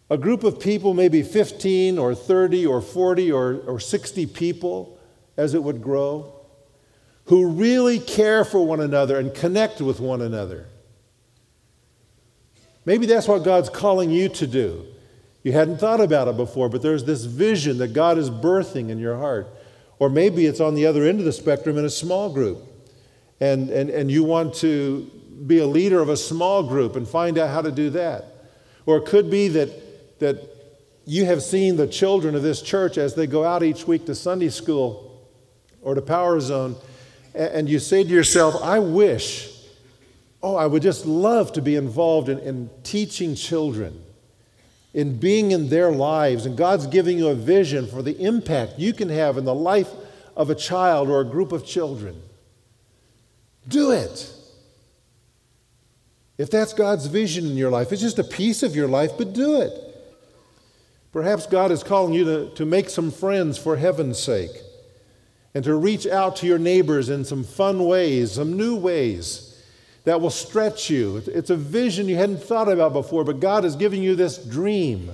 A 0.09 0.17
group 0.17 0.43
of 0.43 0.59
people, 0.59 0.93
maybe 0.93 1.23
15 1.23 1.97
or 1.97 2.13
30 2.13 2.65
or 2.65 2.81
40 2.81 3.31
or, 3.31 3.61
or 3.65 3.79
60 3.79 4.25
people 4.27 4.99
as 5.37 5.53
it 5.53 5.63
would 5.63 5.81
grow, 5.81 6.33
who 7.25 7.47
really 7.47 7.99
care 7.99 8.43
for 8.43 8.65
one 8.65 8.81
another 8.81 9.17
and 9.17 9.33
connect 9.33 9.81
with 9.81 9.99
one 9.99 10.21
another. 10.21 10.67
Maybe 12.85 13.05
that's 13.05 13.27
what 13.27 13.43
God's 13.43 13.69
calling 13.69 14.11
you 14.11 14.27
to 14.29 14.45
do. 14.45 14.85
You 15.41 15.53
hadn't 15.53 15.77
thought 15.77 16.01
about 16.01 16.27
it 16.27 16.37
before, 16.37 16.69
but 16.69 16.81
there's 16.81 17.05
this 17.05 17.25
vision 17.25 17.77
that 17.79 17.93
God 17.93 18.17
is 18.17 18.29
birthing 18.29 18.89
in 18.89 18.99
your 18.99 19.17
heart. 19.17 19.47
Or 19.99 20.09
maybe 20.09 20.45
it's 20.45 20.59
on 20.59 20.75
the 20.75 20.85
other 20.85 21.03
end 21.05 21.19
of 21.19 21.25
the 21.25 21.31
spectrum 21.31 21.77
in 21.77 21.85
a 21.85 21.89
small 21.89 22.31
group 22.31 22.59
and, 23.43 23.69
and, 23.69 23.89
and 23.89 24.09
you 24.09 24.23
want 24.23 24.53
to 24.55 25.09
be 25.45 25.59
a 25.59 25.67
leader 25.67 25.99
of 25.99 26.07
a 26.07 26.15
small 26.15 26.63
group 26.63 26.95
and 26.95 27.05
find 27.05 27.37
out 27.37 27.49
how 27.49 27.61
to 27.61 27.71
do 27.71 27.89
that. 27.89 28.25
Or 28.85 28.97
it 28.97 29.05
could 29.05 29.29
be 29.29 29.49
that, 29.49 29.69
that 30.23 30.41
you 31.05 31.25
have 31.25 31.43
seen 31.43 31.75
the 31.75 31.85
children 31.85 32.33
of 32.33 32.43
this 32.43 32.61
church 32.61 32.97
as 32.97 33.13
they 33.13 33.27
go 33.27 33.43
out 33.43 33.61
each 33.61 33.85
week 33.85 34.05
to 34.05 34.15
Sunday 34.15 34.49
school 34.49 35.21
or 35.81 35.95
to 35.95 36.01
Power 36.01 36.39
Zone, 36.39 36.77
and 37.35 37.69
you 37.69 37.77
say 37.79 38.03
to 38.03 38.09
yourself, 38.09 38.55
I 38.63 38.79
wish, 38.79 39.53
oh, 40.41 40.55
I 40.55 40.65
would 40.65 40.81
just 40.81 41.05
love 41.05 41.51
to 41.53 41.61
be 41.61 41.75
involved 41.75 42.29
in, 42.29 42.39
in 42.39 42.69
teaching 42.83 43.35
children, 43.35 44.01
in 44.93 45.17
being 45.17 45.51
in 45.51 45.67
their 45.67 45.91
lives. 45.91 46.45
And 46.45 46.57
God's 46.57 46.87
giving 46.87 47.17
you 47.17 47.27
a 47.27 47.35
vision 47.35 47.85
for 47.85 48.01
the 48.01 48.17
impact 48.17 48.79
you 48.79 48.93
can 48.93 49.09
have 49.09 49.37
in 49.37 49.43
the 49.43 49.53
life 49.53 49.89
of 50.37 50.49
a 50.49 50.55
child 50.55 51.09
or 51.09 51.19
a 51.19 51.25
group 51.25 51.51
of 51.51 51.65
children. 51.65 52.21
Do 53.67 53.91
it. 53.91 54.31
If 56.37 56.49
that's 56.49 56.71
God's 56.71 57.07
vision 57.07 57.45
in 57.45 57.57
your 57.57 57.71
life, 57.71 57.91
it's 57.91 58.01
just 58.01 58.19
a 58.19 58.23
piece 58.23 58.63
of 58.63 58.73
your 58.73 58.87
life, 58.87 59.11
but 59.17 59.33
do 59.33 59.61
it. 59.61 59.92
Perhaps 61.13 61.45
God 61.47 61.71
is 61.71 61.83
calling 61.83 62.13
you 62.13 62.25
to, 62.25 62.49
to 62.55 62.65
make 62.65 62.89
some 62.89 63.11
friends 63.11 63.57
for 63.57 63.77
heaven's 63.77 64.19
sake 64.19 64.51
and 65.53 65.63
to 65.63 65.75
reach 65.75 66.05
out 66.05 66.35
to 66.37 66.47
your 66.47 66.57
neighbors 66.57 67.09
in 67.09 67.23
some 67.23 67.43
fun 67.43 67.85
ways, 67.85 68.33
some 68.33 68.57
new 68.57 68.75
ways 68.75 69.63
that 70.03 70.19
will 70.19 70.31
stretch 70.31 70.89
you. 70.89 71.23
It's 71.27 71.51
a 71.51 71.55
vision 71.55 72.09
you 72.09 72.17
hadn't 72.17 72.43
thought 72.43 72.67
about 72.67 72.91
before, 72.91 73.23
but 73.23 73.39
God 73.39 73.63
is 73.63 73.75
giving 73.75 74.03
you 74.03 74.15
this 74.15 74.37
dream. 74.37 75.11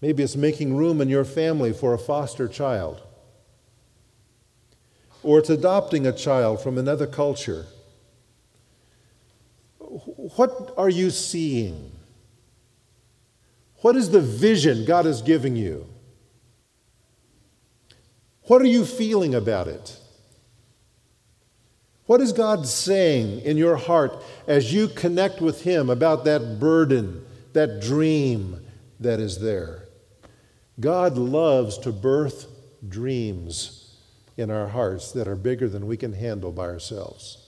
Maybe 0.00 0.22
it's 0.22 0.36
making 0.36 0.76
room 0.76 1.00
in 1.00 1.08
your 1.08 1.24
family 1.24 1.72
for 1.72 1.94
a 1.94 1.98
foster 1.98 2.46
child 2.46 3.02
or 5.22 5.38
it's 5.38 5.50
adopting 5.50 6.06
a 6.06 6.12
child 6.12 6.62
from 6.62 6.78
another 6.78 7.06
culture. 7.06 7.66
What 9.78 10.72
are 10.76 10.88
you 10.88 11.10
seeing? 11.10 11.92
What 13.80 13.96
is 13.96 14.10
the 14.10 14.20
vision 14.20 14.84
God 14.84 15.06
is 15.06 15.22
giving 15.22 15.56
you? 15.56 15.86
What 18.42 18.62
are 18.62 18.66
you 18.66 18.84
feeling 18.84 19.34
about 19.34 19.68
it? 19.68 19.98
What 22.06 22.20
is 22.22 22.32
God 22.32 22.66
saying 22.66 23.40
in 23.42 23.58
your 23.58 23.76
heart 23.76 24.24
as 24.46 24.72
you 24.72 24.88
connect 24.88 25.42
with 25.42 25.62
Him 25.62 25.90
about 25.90 26.24
that 26.24 26.58
burden, 26.58 27.24
that 27.52 27.80
dream 27.80 28.66
that 28.98 29.20
is 29.20 29.40
there? 29.40 29.84
God 30.80 31.18
loves 31.18 31.76
to 31.78 31.92
birth 31.92 32.46
dreams 32.88 33.94
in 34.36 34.50
our 34.50 34.68
hearts 34.68 35.12
that 35.12 35.28
are 35.28 35.36
bigger 35.36 35.68
than 35.68 35.86
we 35.86 35.96
can 35.96 36.14
handle 36.14 36.50
by 36.52 36.64
ourselves. 36.64 37.47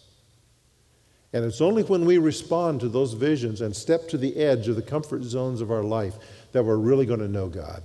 And 1.32 1.44
it's 1.44 1.60
only 1.60 1.82
when 1.84 2.04
we 2.04 2.18
respond 2.18 2.80
to 2.80 2.88
those 2.88 3.12
visions 3.12 3.60
and 3.60 3.74
step 3.74 4.08
to 4.08 4.18
the 4.18 4.36
edge 4.36 4.66
of 4.68 4.76
the 4.76 4.82
comfort 4.82 5.22
zones 5.22 5.60
of 5.60 5.70
our 5.70 5.84
life 5.84 6.14
that 6.52 6.64
we're 6.64 6.76
really 6.76 7.06
going 7.06 7.20
to 7.20 7.28
know 7.28 7.48
God. 7.48 7.82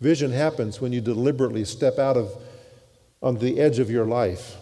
Vision 0.00 0.30
happens 0.30 0.80
when 0.80 0.92
you 0.92 1.00
deliberately 1.00 1.64
step 1.64 1.98
out 1.98 2.16
of 2.16 2.30
on 3.22 3.38
the 3.38 3.58
edge 3.58 3.78
of 3.78 3.90
your 3.90 4.04
life 4.04 4.56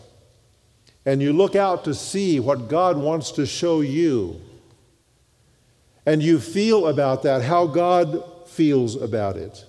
and 1.07 1.23
you 1.23 1.33
look 1.33 1.55
out 1.55 1.85
to 1.85 1.95
see 1.95 2.41
what 2.41 2.69
God 2.69 2.99
wants 2.99 3.31
to 3.33 3.47
show 3.47 3.81
you. 3.81 4.41
And 6.05 6.23
you 6.23 6.41
feel 6.41 6.89
about 6.89 7.23
that, 7.23 7.43
how 7.43 7.69
God 7.69 8.49
feels 8.49 9.01
about 9.01 9.37
it. 9.37 9.65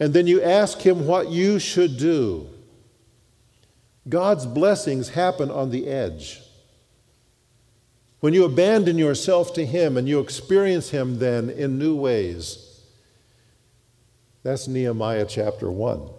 And 0.00 0.14
then 0.14 0.26
you 0.26 0.42
ask 0.42 0.80
Him 0.80 1.06
what 1.06 1.28
you 1.28 1.58
should 1.58 1.98
do. 1.98 2.48
God's 4.08 4.46
blessings 4.46 5.10
happen 5.10 5.50
on 5.50 5.70
the 5.70 5.86
edge. 5.86 6.40
When 8.20 8.34
you 8.34 8.44
abandon 8.44 8.98
yourself 8.98 9.52
to 9.54 9.64
Him 9.64 9.96
and 9.96 10.08
you 10.08 10.20
experience 10.20 10.90
Him 10.90 11.18
then 11.18 11.50
in 11.50 11.78
new 11.78 11.96
ways. 11.96 12.80
That's 14.42 14.68
Nehemiah 14.68 15.26
chapter 15.26 15.70
1 15.70 16.10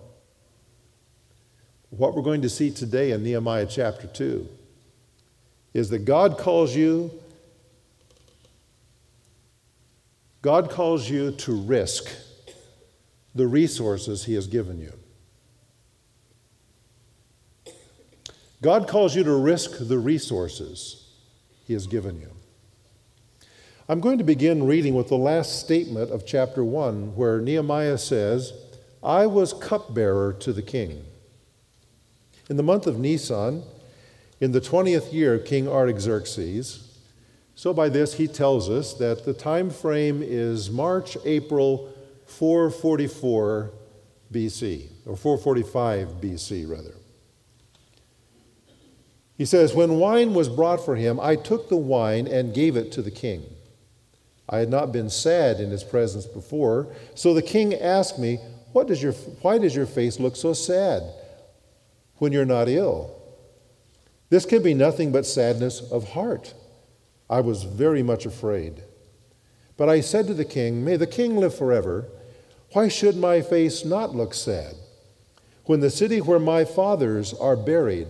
what 1.98 2.14
we're 2.14 2.22
going 2.22 2.42
to 2.42 2.50
see 2.50 2.72
today 2.72 3.12
in 3.12 3.24
Nehemiah 3.24 3.68
chapter 3.70 4.08
2 4.08 4.48
is 5.74 5.90
that 5.90 6.00
God 6.00 6.38
calls 6.38 6.76
you 6.76 7.12
God 10.42 10.70
calls 10.70 11.10
you 11.10 11.32
to 11.32 11.54
risk 11.54 12.08
the 13.34 13.48
resources 13.48 14.26
he 14.26 14.36
has 14.36 14.46
given 14.46 14.80
you. 14.80 14.94
God 18.66 18.88
calls 18.88 19.16
you 19.16 19.24
to 19.24 19.36
risk 19.36 19.78
the 19.80 20.00
resources 20.00 21.04
he 21.68 21.74
has 21.74 21.86
given 21.86 22.20
you. 22.20 22.32
I'm 23.88 24.00
going 24.00 24.18
to 24.18 24.24
begin 24.24 24.66
reading 24.66 24.96
with 24.96 25.08
the 25.08 25.20
last 25.20 25.60
statement 25.60 26.10
of 26.10 26.26
chapter 26.26 26.66
1 26.66 27.16
where 27.16 27.40
Nehemiah 27.40 28.00
says, 28.00 28.54
"I 29.04 29.28
was 29.28 29.54
cupbearer 29.54 30.34
to 30.40 30.52
the 30.52 30.64
king." 30.64 31.04
In 32.50 32.58
the 32.58 32.64
month 32.64 32.88
of 32.88 32.98
Nisan, 32.98 33.62
in 34.40 34.52
the 34.52 34.62
20th 34.62 35.14
year 35.14 35.36
of 35.36 35.46
King 35.46 35.68
Artaxerxes, 35.68 36.86
so 37.54 37.72
by 37.72 37.88
this 37.88 38.16
he 38.16 38.28
tells 38.28 38.68
us 38.68 38.96
that 38.96 39.26
the 39.26 39.34
time 39.34 39.70
frame 39.70 40.24
is 40.24 40.72
March, 40.72 41.20
April 41.24 41.90
444 42.26 43.70
BC, 44.32 44.90
or 45.06 45.16
445 45.16 46.20
BC 46.20 46.66
rather. 46.66 46.96
He 49.38 49.46
says, 49.46 49.74
When 49.74 50.00
wine 50.00 50.34
was 50.34 50.50
brought 50.50 50.84
for 50.84 50.96
him, 50.96 51.20
I 51.20 51.36
took 51.36 51.70
the 51.70 51.76
wine 51.76 52.28
and 52.28 52.54
gave 52.54 52.76
it 52.76 52.92
to 52.94 53.02
the 53.02 53.12
king. 53.12 53.44
I 54.48 54.60
had 54.60 54.70
not 54.70 54.92
been 54.92 55.10
sad 55.10 55.60
in 55.60 55.72
his 55.72 55.84
presence 55.84 56.26
before, 56.26 56.88
so 57.16 57.34
the 57.34 57.42
king 57.42 57.74
asked 57.74 58.20
me, 58.20 58.40
what 58.72 58.88
does 58.88 59.02
your, 59.02 59.14
Why 59.42 59.58
does 59.58 59.76
your 59.76 59.86
face 59.86 60.20
look 60.20 60.36
so 60.36 60.54
sad? 60.54 61.04
when 62.18 62.32
you're 62.32 62.46
not 62.46 62.70
ill. 62.70 63.14
This 64.30 64.46
can 64.46 64.64
be 64.64 64.74
nothing 64.74 65.12
but 65.12 65.26
sadness 65.26 65.82
of 65.92 66.10
heart. 66.12 66.54
I 67.30 67.42
was 67.42 67.64
very 67.64 68.04
much 68.04 68.26
afraid. 68.26 68.84
But 69.78 69.90
I 69.90 70.02
said 70.02 70.28
to 70.28 70.34
the 70.34 70.46
king, 70.46 70.86
May 70.86 70.96
the 70.96 71.08
king 71.08 71.38
live 71.38 71.56
forever. 71.56 72.08
Why 72.72 72.88
should 72.88 73.18
my 73.18 73.42
face 73.42 73.84
not 73.86 74.16
look 74.16 74.34
sad 74.34 74.76
when 75.66 75.80
the 75.80 75.90
city 75.90 76.22
where 76.22 76.40
my 76.40 76.64
fathers 76.64 77.34
are 77.34 77.56
buried 77.56 78.08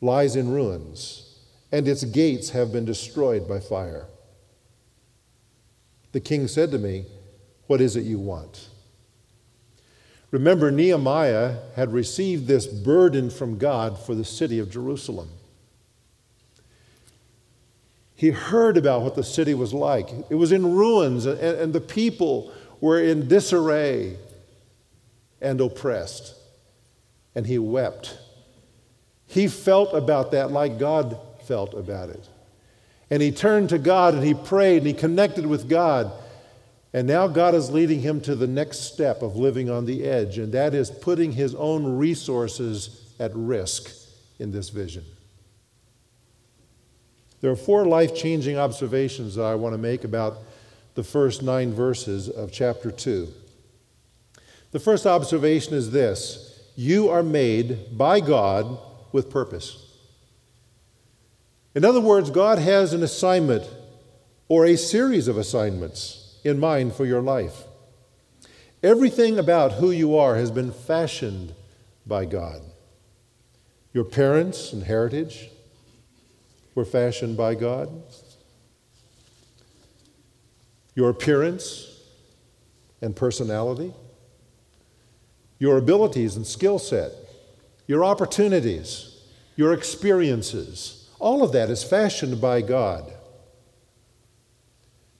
lies 0.00 0.36
in 0.36 0.50
ruins 0.50 1.38
and 1.70 1.86
its 1.86 2.04
gates 2.04 2.50
have 2.50 2.72
been 2.72 2.84
destroyed 2.84 3.48
by 3.48 3.60
fire? 3.60 4.06
The 6.12 6.20
king 6.20 6.48
said 6.48 6.70
to 6.70 6.78
me, 6.78 7.04
What 7.66 7.80
is 7.80 7.96
it 7.96 8.04
you 8.04 8.18
want? 8.18 8.68
Remember, 10.30 10.70
Nehemiah 10.70 11.56
had 11.74 11.92
received 11.92 12.46
this 12.46 12.66
burden 12.66 13.30
from 13.30 13.56
God 13.56 13.98
for 13.98 14.14
the 14.14 14.24
city 14.24 14.58
of 14.58 14.70
Jerusalem. 14.70 15.30
He 18.14 18.30
heard 18.30 18.76
about 18.76 19.02
what 19.02 19.14
the 19.14 19.22
city 19.22 19.54
was 19.54 19.72
like. 19.72 20.10
It 20.28 20.34
was 20.34 20.52
in 20.52 20.74
ruins, 20.74 21.24
and, 21.24 21.38
and 21.38 21.72
the 21.72 21.80
people 21.80 22.52
were 22.80 23.00
in 23.00 23.28
disarray 23.28 24.16
and 25.40 25.60
oppressed. 25.60 26.34
And 27.34 27.46
he 27.46 27.58
wept. 27.58 28.18
He 29.28 29.46
felt 29.46 29.94
about 29.94 30.32
that 30.32 30.50
like 30.50 30.78
God 30.78 31.18
felt 31.44 31.74
about 31.74 32.08
it. 32.08 32.26
And 33.10 33.22
he 33.22 33.30
turned 33.30 33.68
to 33.68 33.78
God 33.78 34.14
and 34.14 34.24
he 34.24 34.34
prayed 34.34 34.78
and 34.78 34.86
he 34.86 34.94
connected 34.94 35.46
with 35.46 35.68
God. 35.68 36.10
And 36.94 37.06
now 37.06 37.28
God 37.28 37.54
is 37.54 37.70
leading 37.70 38.00
him 38.00 38.20
to 38.22 38.34
the 38.34 38.46
next 38.46 38.92
step 38.92 39.22
of 39.22 39.36
living 39.36 39.68
on 39.68 39.84
the 39.84 40.04
edge, 40.04 40.38
and 40.38 40.52
that 40.54 40.74
is 40.74 40.90
putting 40.90 41.32
his 41.32 41.54
own 41.54 41.98
resources 41.98 43.14
at 43.20 43.30
risk 43.34 43.92
in 44.38 44.50
this 44.52 44.70
vision. 44.70 45.04
There 47.42 47.50
are 47.50 47.56
four 47.56 47.84
life 47.84 48.16
changing 48.16 48.58
observations 48.58 49.34
that 49.34 49.44
I 49.44 49.54
want 49.54 49.74
to 49.74 49.78
make 49.78 50.04
about 50.04 50.38
the 50.94 51.04
first 51.04 51.42
nine 51.42 51.72
verses 51.72 52.28
of 52.28 52.50
chapter 52.50 52.90
2. 52.90 53.28
The 54.72 54.80
first 54.80 55.06
observation 55.06 55.74
is 55.74 55.90
this 55.90 56.64
you 56.74 57.10
are 57.10 57.22
made 57.22 57.96
by 57.98 58.20
God 58.20 58.78
with 59.12 59.30
purpose. 59.30 59.84
In 61.74 61.84
other 61.84 62.00
words, 62.00 62.30
God 62.30 62.58
has 62.58 62.92
an 62.92 63.02
assignment 63.02 63.68
or 64.48 64.64
a 64.64 64.76
series 64.76 65.28
of 65.28 65.36
assignments 65.36 66.38
in 66.44 66.58
mind 66.58 66.94
for 66.94 67.06
your 67.06 67.20
life. 67.20 67.64
Everything 68.82 69.38
about 69.38 69.72
who 69.72 69.90
you 69.90 70.16
are 70.16 70.36
has 70.36 70.50
been 70.50 70.72
fashioned 70.72 71.54
by 72.06 72.24
God. 72.24 72.62
Your 73.92 74.04
parents 74.04 74.72
and 74.72 74.84
heritage 74.84 75.50
were 76.74 76.84
fashioned 76.84 77.36
by 77.36 77.54
God. 77.54 77.90
Your 80.94 81.10
appearance 81.10 82.00
and 83.00 83.14
personality, 83.14 83.92
your 85.58 85.78
abilities 85.78 86.36
and 86.36 86.46
skill 86.46 86.78
set, 86.78 87.12
your 87.88 88.04
opportunities, 88.04 89.16
your 89.56 89.72
experiences, 89.72 91.08
all 91.18 91.42
of 91.42 91.50
that 91.50 91.70
is 91.70 91.82
fashioned 91.82 92.40
by 92.40 92.60
God. 92.60 93.12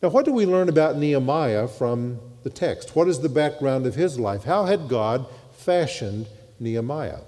Now, 0.01 0.11
what 0.11 0.25
do 0.25 0.33
we 0.33 0.47
learn 0.47 0.69
about 0.69 0.97
Nehemiah 0.97 1.67
from 1.67 2.21
the 2.45 2.51
text? 2.51 2.95
What 2.95 3.09
is 3.09 3.19
the 3.19 3.29
background 3.29 3.87
of 3.87 3.97
his 3.97 4.21
life? 4.21 4.45
How 4.45 4.67
had 4.67 4.89
God 4.89 5.27
fashioned 5.51 6.29
Nehemiah? 6.61 7.23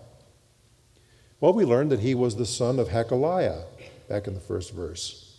Well, 1.40 1.54
we 1.54 1.64
learned 1.64 1.90
that 1.90 2.00
he 2.00 2.14
was 2.14 2.36
the 2.36 2.46
son 2.46 2.78
of 2.78 2.88
Hachaliah, 2.88 3.64
back 4.08 4.28
in 4.28 4.34
the 4.34 4.40
first 4.40 4.72
verse. 4.72 5.38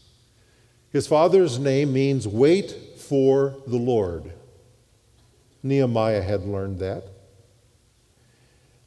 His 0.92 1.08
father's 1.08 1.60
name 1.60 1.94
means 1.94 2.28
wait 2.28 2.76
for 2.98 3.56
the 3.68 3.78
Lord. 3.78 4.34
Nehemiah 5.64 6.24
had 6.24 6.44
learned 6.44 6.80
that. 6.80 7.04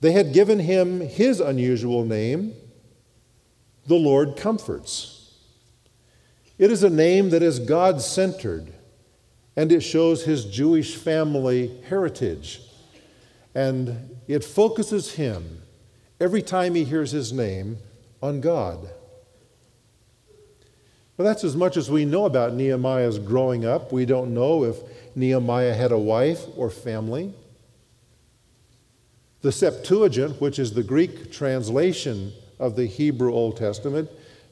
They 0.04 0.12
had 0.12 0.34
given 0.34 0.58
him 0.58 1.00
his 1.00 1.40
unusual 1.40 2.04
name, 2.04 2.52
the 3.86 3.94
Lord 3.94 4.36
comforts. 4.36 5.32
It 6.58 6.70
is 6.70 6.82
a 6.82 6.90
name 6.90 7.30
that 7.30 7.42
is 7.42 7.58
God 7.58 8.02
centered 8.02 8.74
and 9.56 9.72
it 9.72 9.80
shows 9.80 10.26
his 10.26 10.44
Jewish 10.44 10.94
family 10.94 11.80
heritage. 11.88 12.60
And 13.54 14.18
it 14.28 14.44
focuses 14.44 15.14
him, 15.14 15.62
every 16.20 16.42
time 16.42 16.74
he 16.74 16.84
hears 16.84 17.12
his 17.12 17.32
name, 17.32 17.78
on 18.22 18.42
God. 18.42 18.90
Well, 21.16 21.26
that's 21.26 21.44
as 21.44 21.56
much 21.56 21.78
as 21.78 21.90
we 21.90 22.04
know 22.04 22.26
about 22.26 22.52
Nehemiah's 22.52 23.18
growing 23.18 23.64
up. 23.64 23.90
We 23.90 24.04
don't 24.04 24.34
know 24.34 24.64
if 24.64 24.76
Nehemiah 25.16 25.72
had 25.72 25.92
a 25.92 25.98
wife 25.98 26.42
or 26.58 26.68
family. 26.68 27.32
The 29.44 29.52
Septuagint, 29.52 30.40
which 30.40 30.58
is 30.58 30.72
the 30.72 30.82
Greek 30.82 31.30
translation 31.30 32.32
of 32.58 32.76
the 32.76 32.86
Hebrew 32.86 33.30
Old 33.30 33.58
Testament, 33.58 34.08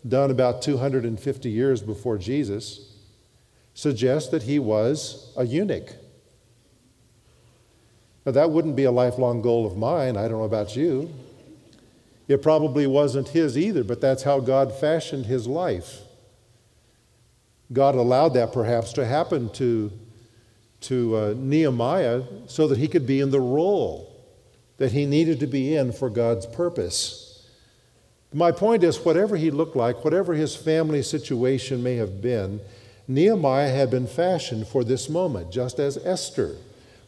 done 0.07 0.31
about 0.31 0.61
250 0.61 1.49
years 1.49 1.81
before 1.81 2.19
Jesus, 2.19 2.93
suggests 3.73 4.29
that 4.29 4.43
he 4.43 4.59
was 4.59 5.33
a 5.35 5.47
eunuch. 5.47 5.95
Now, 8.27 8.33
that 8.33 8.51
wouldn't 8.51 8.77
be 8.77 8.85
a 8.85 8.91
lifelong 8.91 9.41
goal 9.41 9.67
of 9.67 9.79
mine. 9.79 10.19
I 10.19 10.29
don't 10.29 10.41
know 10.41 10.45
about 10.45 10.77
you. 10.77 11.11
It 12.29 12.43
probably 12.43 12.87
wasn't 12.87 13.29
his 13.29 13.57
either, 13.57 13.85
but 13.85 14.03
that's 14.03 14.25
how 14.25 14.41
God 14.41 14.79
fashioned 14.79 15.25
his 15.25 15.47
life. 15.47 16.01
God 17.73 17.95
allowed 17.95 18.35
that 18.35 18.53
perhaps 18.53 18.93
to 18.93 19.07
happen 19.07 19.49
to, 19.55 19.91
to 20.83 21.17
uh, 21.17 21.35
Nehemiah 21.35 22.25
so 22.47 22.69
that 22.69 22.77
he 22.77 22.89
could 22.89 23.07
be 23.07 23.21
in 23.21 23.31
the 23.31 23.41
role 23.41 24.12
that 24.83 24.91
he 24.91 25.07
needed 25.07 25.39
to 25.39 25.47
be 25.47 25.77
in 25.77 25.93
for 25.93 26.11
God's 26.11 26.45
purpose. 26.45 27.47
My 28.33 28.51
point 28.51 28.83
is, 28.83 28.99
whatever 28.99 29.37
he 29.37 29.49
looked 29.49 29.77
like, 29.77 30.03
whatever 30.03 30.35
his 30.35 30.57
family 30.57 31.03
situation 31.03 31.85
may 31.85 31.95
have 31.95 32.21
been, 32.21 32.61
Nehemiah 33.07 33.73
had 33.73 33.93
been 33.93 34.09
fashioned 34.09 34.67
for 34.67 34.83
this 34.83 35.09
moment, 35.09 35.53
just 35.53 35.79
as 35.79 35.97
Esther 35.99 36.57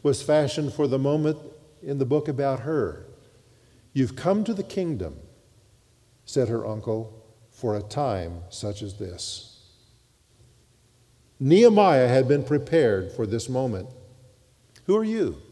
was 0.05 0.23
fashioned 0.23 0.73
for 0.73 0.87
the 0.87 1.01
moment 1.01 1.37
in 1.83 1.99
the 1.99 2.05
book 2.05 2.29
about 2.29 2.61
her. 2.61 3.07
You've 3.93 4.15
come 4.15 4.45
to 4.45 4.55
the 4.55 4.63
kingdom, 4.63 5.17
said 6.25 6.47
her 6.47 6.65
uncle, 6.65 7.25
for 7.51 7.77
a 7.77 7.83
time 7.83 8.43
such 8.51 8.83
as 8.83 8.99
this. 8.99 9.65
Nehemiah 11.41 12.07
had 12.07 12.29
been 12.29 12.45
prepared 12.45 13.11
for 13.11 13.27
this 13.27 13.49
moment. 13.49 13.89
Who 14.87 14.97
are 14.97 15.03
you? 15.03 15.43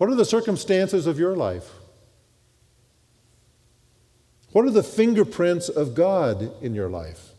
What 0.00 0.08
are 0.08 0.14
the 0.14 0.24
circumstances 0.24 1.06
of 1.06 1.18
your 1.18 1.36
life? 1.36 1.72
What 4.52 4.64
are 4.64 4.70
the 4.70 4.82
fingerprints 4.82 5.68
of 5.68 5.94
God 5.94 6.50
in 6.62 6.74
your 6.74 6.88
life? 6.88 7.32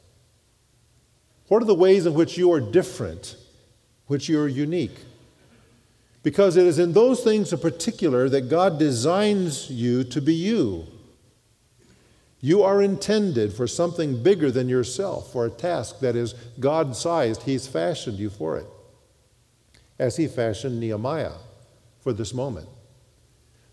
What 1.47 1.63
are 1.63 1.65
the 1.65 1.73
ways 1.73 2.05
in 2.05 2.13
which 2.13 2.37
you 2.37 2.51
are 2.51 2.61
different, 2.61 3.35
which 4.05 4.29
you 4.29 4.39
are 4.39 4.47
unique? 4.47 4.95
Because 6.21 6.55
it 6.55 6.67
is 6.67 6.77
in 6.77 6.93
those 6.93 7.23
things 7.23 7.51
in 7.51 7.57
particular 7.57 8.29
that 8.29 8.47
God 8.47 8.77
designs 8.77 9.71
you 9.71 10.03
to 10.03 10.21
be 10.21 10.35
you. 10.35 10.85
You 12.41 12.61
are 12.61 12.79
intended 12.79 13.53
for 13.53 13.65
something 13.65 14.21
bigger 14.21 14.51
than 14.51 14.69
yourself, 14.69 15.31
for 15.31 15.47
a 15.47 15.49
task 15.49 15.99
that 16.01 16.15
is 16.15 16.35
God 16.59 16.95
sized. 16.95 17.41
He's 17.41 17.65
fashioned 17.65 18.19
you 18.19 18.29
for 18.29 18.55
it, 18.57 18.67
as 19.97 20.17
He 20.17 20.27
fashioned 20.27 20.79
Nehemiah 20.79 21.31
for 22.01 22.11
this 22.13 22.33
moment. 22.33 22.67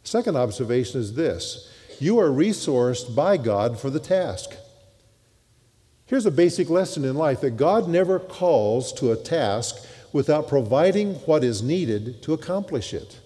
Second 0.05 0.37
observation 0.37 1.01
is 1.01 1.15
this 1.15 1.71
you 1.99 2.19
are 2.19 2.29
resourced 2.29 3.15
by 3.15 3.37
God 3.37 3.79
for 3.79 3.91
the 3.91 4.01
task. 4.01 4.55
Here's 6.07 6.27
a 6.27 6.31
basic 6.31 6.71
lesson 6.71 7.05
in 7.05 7.17
life 7.17 7.41
that 7.43 7.57
God 7.57 7.89
never 7.89 8.19
calls 8.19 8.93
to 8.95 9.13
a 9.13 9.17
task 9.17 9.85
without 10.13 10.49
providing 10.49 11.15
what 11.27 11.45
is 11.45 11.63
needed 11.63 12.23
to 12.23 12.33
accomplish 12.33 12.95
it. 12.95 13.21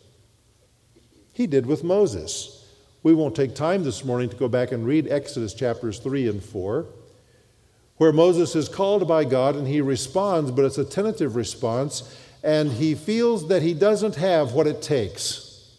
He 1.33 1.47
did 1.47 1.67
with 1.67 1.85
Moses. 1.85 2.67
We 3.03 3.15
won't 3.15 3.37
take 3.37 3.55
time 3.55 3.85
this 3.85 4.05
morning 4.05 4.29
to 4.31 4.37
go 4.37 4.49
back 4.49 4.73
and 4.73 4.87
read 4.87 5.09
Exodus 5.09 5.55
chapters 5.55 5.99
3 5.99 6.29
and 6.29 6.43
4, 6.43 6.87
where 7.99 8.13
Moses 8.13 8.57
is 8.57 8.69
called 8.69 9.07
by 9.07 9.25
God 9.25 9.55
and 9.55 9.69
he 9.69 9.81
responds, 9.81 10.51
but 10.51 10.65
it's 10.65 10.79
a 10.79 10.85
tentative 10.85 11.37
response, 11.37 12.17
and 12.43 12.73
he 12.73 12.95
feels 12.95 13.49
that 13.49 13.63
he 13.63 13.75
doesn't 13.75 14.17
have 14.17 14.53
what 14.53 14.67
it 14.67 14.83
takes. 14.83 15.71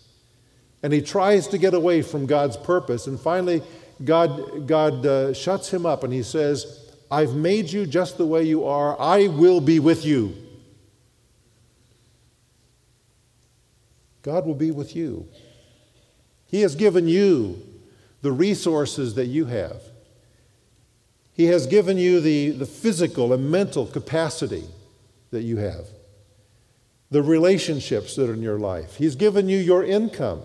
And 0.82 0.92
he 0.92 1.02
tries 1.02 1.48
to 1.48 1.58
get 1.58 1.74
away 1.74 2.02
from 2.02 2.26
God's 2.26 2.58
purpose. 2.58 3.08
And 3.08 3.20
finally, 3.20 3.62
God, 4.04 4.68
God 4.68 5.06
uh, 5.06 5.34
shuts 5.34 5.74
him 5.74 5.86
up 5.86 6.04
and 6.04 6.12
he 6.12 6.24
says, 6.24 6.92
I've 7.10 7.36
made 7.36 7.72
you 7.72 7.86
just 7.86 8.18
the 8.18 8.26
way 8.26 8.44
you 8.44 8.66
are. 8.66 9.00
I 9.00 9.28
will 9.28 9.62
be 9.62 9.80
with 9.80 10.06
you. 10.06 10.36
God 14.24 14.46
will 14.46 14.56
be 14.56 14.72
with 14.72 14.96
you. 14.96 15.28
He 16.48 16.62
has 16.62 16.76
given 16.76 17.08
you 17.08 17.62
the 18.22 18.32
resources 18.32 19.16
that 19.16 19.26
you 19.26 19.46
have. 19.46 19.82
He 21.34 21.46
has 21.46 21.68
given 21.68 21.98
you 21.98 22.22
the, 22.22 22.52
the 22.52 22.66
physical 22.66 23.34
and 23.34 23.52
mental 23.52 23.86
capacity 23.86 24.64
that 25.32 25.42
you 25.42 25.58
have, 25.58 25.88
the 27.14 27.22
relationships 27.22 28.16
that 28.16 28.28
are 28.28 28.34
in 28.34 28.42
your 28.42 28.58
life. 28.58 28.96
He's 28.96 29.14
given 29.14 29.48
you 29.48 29.60
your 29.60 29.84
income 29.84 30.42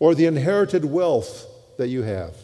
or 0.00 0.12
the 0.12 0.26
inherited 0.26 0.84
wealth 0.84 1.46
that 1.78 1.86
you 1.86 2.02
have. 2.02 2.34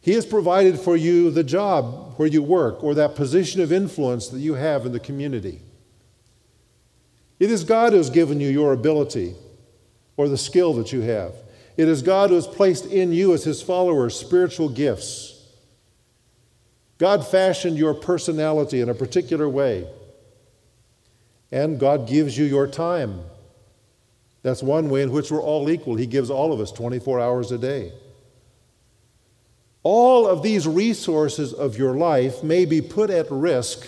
He 0.00 0.14
has 0.14 0.26
provided 0.26 0.80
for 0.80 0.96
you 0.96 1.30
the 1.30 1.44
job 1.44 2.14
where 2.16 2.26
you 2.26 2.42
work 2.42 2.82
or 2.82 2.94
that 2.94 3.14
position 3.14 3.60
of 3.60 3.70
influence 3.70 4.26
that 4.30 4.40
you 4.40 4.54
have 4.54 4.84
in 4.84 4.90
the 4.90 4.98
community. 4.98 5.60
It 7.38 7.52
is 7.52 7.62
God 7.62 7.92
who 7.92 7.98
has 7.98 8.10
given 8.10 8.40
you 8.40 8.48
your 8.48 8.72
ability 8.72 9.36
or 10.16 10.28
the 10.28 10.36
skill 10.36 10.74
that 10.74 10.92
you 10.92 11.02
have. 11.02 11.34
It 11.76 11.86
is 11.86 12.02
God 12.02 12.30
who 12.30 12.36
has 12.36 12.48
placed 12.48 12.86
in 12.86 13.12
you, 13.12 13.32
as 13.32 13.44
His 13.44 13.62
followers, 13.62 14.18
spiritual 14.18 14.70
gifts. 14.70 15.46
God 16.98 17.24
fashioned 17.24 17.78
your 17.78 17.94
personality 17.94 18.80
in 18.80 18.88
a 18.88 18.94
particular 18.94 19.48
way. 19.48 19.86
And 21.52 21.78
God 21.78 22.06
gives 22.08 22.36
you 22.38 22.44
your 22.44 22.66
time 22.66 23.22
that's 24.42 24.62
one 24.62 24.88
way 24.88 25.02
in 25.02 25.12
which 25.12 25.30
we're 25.30 25.42
all 25.42 25.68
equal. 25.68 25.96
He 25.96 26.06
gives 26.06 26.30
all 26.30 26.52
of 26.52 26.60
us 26.60 26.72
24 26.72 27.20
hours 27.20 27.52
a 27.52 27.58
day. 27.58 27.92
All 29.82 30.26
of 30.26 30.42
these 30.42 30.66
resources 30.66 31.52
of 31.52 31.76
your 31.76 31.94
life 31.94 32.42
may 32.42 32.64
be 32.64 32.80
put 32.80 33.10
at 33.10 33.30
risk 33.30 33.86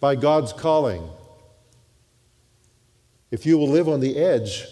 by 0.00 0.14
God's 0.16 0.52
calling. 0.52 1.08
If 3.30 3.44
you 3.46 3.58
will 3.58 3.68
live 3.68 3.88
on 3.88 4.00
the 4.00 4.16
edge, 4.16 4.66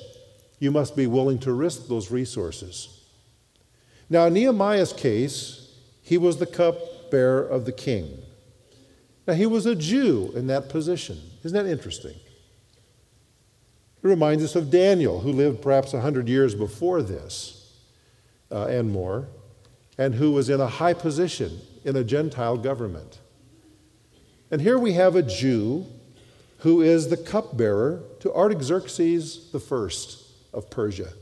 you 0.58 0.70
must 0.70 0.94
be 0.94 1.06
willing 1.06 1.38
to 1.40 1.52
risk 1.52 1.88
those 1.88 2.10
resources. 2.10 3.00
Now, 4.08 4.26
in 4.26 4.34
Nehemiah's 4.34 4.92
case, 4.92 5.74
he 6.02 6.18
was 6.18 6.38
the 6.38 6.46
cupbearer 6.46 7.42
of 7.42 7.64
the 7.64 7.72
king. 7.72 8.22
Now, 9.26 9.34
he 9.34 9.46
was 9.46 9.66
a 9.66 9.74
Jew 9.74 10.32
in 10.36 10.48
that 10.48 10.68
position. 10.68 11.18
Isn't 11.44 11.64
that 11.64 11.70
interesting? 11.70 12.14
It 14.02 14.08
reminds 14.08 14.42
us 14.42 14.56
of 14.56 14.70
Daniel, 14.70 15.20
who 15.20 15.32
lived 15.32 15.62
perhaps 15.62 15.92
100 15.92 16.28
years 16.28 16.54
before 16.54 17.02
this 17.02 17.78
uh, 18.50 18.66
and 18.66 18.90
more, 18.90 19.28
and 19.96 20.14
who 20.14 20.32
was 20.32 20.48
in 20.48 20.60
a 20.60 20.66
high 20.66 20.94
position 20.94 21.60
in 21.84 21.96
a 21.96 22.04
Gentile 22.04 22.56
government. 22.56 23.18
And 24.50 24.60
here 24.60 24.78
we 24.78 24.92
have 24.92 25.16
a 25.16 25.22
Jew 25.22 25.86
who 26.58 26.80
is 26.80 27.08
the 27.08 27.16
cupbearer 27.16 28.02
to 28.20 28.32
Artaxerxes 28.32 29.50
I 29.52 30.56
of 30.56 30.70
Persia. 30.70 31.12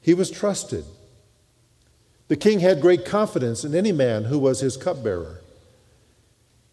He 0.00 0.12
was 0.12 0.30
trusted. 0.30 0.84
The 2.28 2.36
king 2.36 2.60
had 2.60 2.80
great 2.80 3.06
confidence 3.06 3.64
in 3.64 3.74
any 3.74 3.92
man 3.92 4.24
who 4.24 4.38
was 4.38 4.60
his 4.60 4.76
cupbearer. 4.76 5.40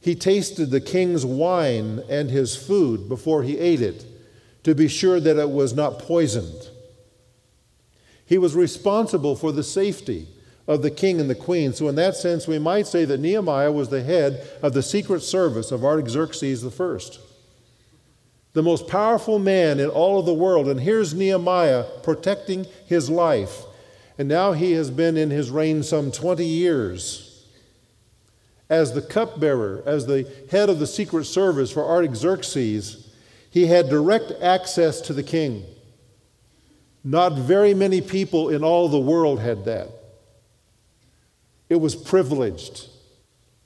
He 0.01 0.15
tasted 0.15 0.71
the 0.71 0.81
king's 0.81 1.25
wine 1.25 2.01
and 2.09 2.29
his 2.31 2.55
food 2.55 3.07
before 3.07 3.43
he 3.43 3.59
ate 3.59 3.81
it 3.81 4.03
to 4.63 4.73
be 4.73 4.87
sure 4.87 5.19
that 5.19 5.37
it 5.37 5.49
was 5.49 5.73
not 5.73 5.99
poisoned. 5.99 6.69
He 8.25 8.39
was 8.39 8.55
responsible 8.55 9.35
for 9.35 9.51
the 9.51 9.63
safety 9.63 10.27
of 10.67 10.81
the 10.81 10.91
king 10.91 11.19
and 11.19 11.29
the 11.29 11.35
queen. 11.35 11.73
So, 11.73 11.87
in 11.87 11.95
that 11.95 12.15
sense, 12.15 12.47
we 12.47 12.59
might 12.59 12.87
say 12.87 13.05
that 13.05 13.19
Nehemiah 13.19 13.71
was 13.71 13.89
the 13.89 14.03
head 14.03 14.47
of 14.61 14.73
the 14.73 14.83
secret 14.83 15.21
service 15.21 15.71
of 15.71 15.83
Artaxerxes 15.83 16.65
I, 16.65 16.97
the 18.53 18.63
most 18.63 18.87
powerful 18.87 19.37
man 19.37 19.79
in 19.79 19.89
all 19.89 20.19
of 20.19 20.25
the 20.25 20.33
world. 20.33 20.67
And 20.67 20.79
here's 20.79 21.13
Nehemiah 21.13 21.85
protecting 22.03 22.65
his 22.85 23.09
life. 23.09 23.63
And 24.17 24.27
now 24.27 24.53
he 24.53 24.73
has 24.73 24.91
been 24.91 25.17
in 25.17 25.29
his 25.29 25.49
reign 25.49 25.83
some 25.83 26.11
20 26.11 26.45
years. 26.45 27.30
As 28.71 28.93
the 28.93 29.01
cupbearer, 29.01 29.83
as 29.85 30.05
the 30.05 30.25
head 30.49 30.69
of 30.69 30.79
the 30.79 30.87
secret 30.87 31.25
service 31.25 31.71
for 31.71 31.83
Artaxerxes, 31.83 33.09
he 33.49 33.67
had 33.67 33.89
direct 33.89 34.31
access 34.41 35.01
to 35.01 35.13
the 35.13 35.23
king. 35.23 35.65
Not 37.03 37.33
very 37.33 37.73
many 37.73 37.99
people 37.99 38.47
in 38.47 38.63
all 38.63 38.87
the 38.87 38.97
world 38.97 39.41
had 39.41 39.65
that. 39.65 39.89
It 41.67 41.81
was 41.81 41.97
privileged, 41.97 42.87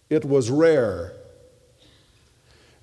it 0.09 0.25
was 0.25 0.49
rare. 0.49 1.13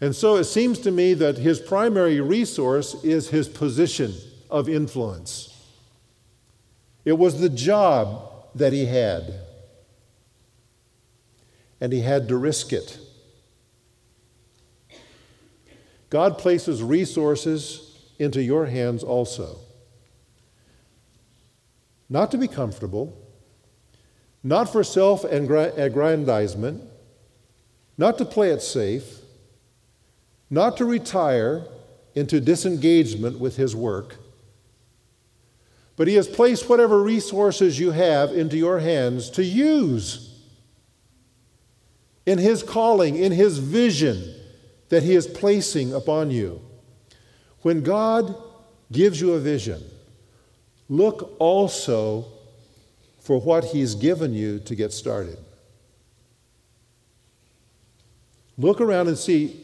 And 0.00 0.14
so 0.14 0.36
it 0.36 0.44
seems 0.44 0.78
to 0.80 0.92
me 0.92 1.14
that 1.14 1.38
his 1.38 1.58
primary 1.58 2.20
resource 2.20 2.94
is 3.02 3.30
his 3.30 3.48
position 3.48 4.14
of 4.48 4.68
influence. 4.68 5.60
It 7.04 7.18
was 7.18 7.40
the 7.40 7.48
job 7.48 8.30
that 8.54 8.72
he 8.72 8.86
had, 8.86 9.34
and 11.82 11.92
he 11.92 12.00
had 12.00 12.28
to 12.28 12.36
risk 12.36 12.72
it. 12.72 12.96
God 16.10 16.38
places 16.38 16.80
resources 16.80 17.98
into 18.20 18.40
your 18.40 18.66
hands 18.66 19.02
also. 19.02 19.58
Not 22.08 22.30
to 22.30 22.38
be 22.38 22.46
comfortable, 22.46 23.18
not 24.44 24.70
for 24.70 24.84
self 24.84 25.24
aggrandizement, 25.24 26.84
not 27.98 28.16
to 28.18 28.24
play 28.24 28.50
it 28.50 28.62
safe, 28.62 29.18
not 30.48 30.76
to 30.76 30.84
retire 30.84 31.66
into 32.14 32.40
disengagement 32.40 33.40
with 33.40 33.56
His 33.56 33.74
work, 33.74 34.18
but 35.96 36.06
He 36.06 36.14
has 36.14 36.28
placed 36.28 36.68
whatever 36.68 37.02
resources 37.02 37.80
you 37.80 37.90
have 37.90 38.30
into 38.30 38.56
your 38.56 38.78
hands 38.78 39.30
to 39.30 39.42
use 39.42 40.31
in 42.26 42.38
His 42.38 42.62
calling, 42.62 43.16
in 43.16 43.32
His 43.32 43.58
vision 43.58 44.34
that 44.88 45.02
He 45.02 45.14
is 45.14 45.26
placing 45.26 45.92
upon 45.94 46.30
you. 46.30 46.60
When 47.62 47.82
God 47.82 48.34
gives 48.90 49.20
you 49.20 49.32
a 49.32 49.40
vision, 49.40 49.82
look 50.88 51.34
also 51.38 52.26
for 53.20 53.40
what 53.40 53.64
He's 53.64 53.94
given 53.94 54.34
you 54.34 54.58
to 54.60 54.74
get 54.74 54.92
started. 54.92 55.38
Look 58.58 58.80
around 58.80 59.08
and 59.08 59.16
see 59.16 59.60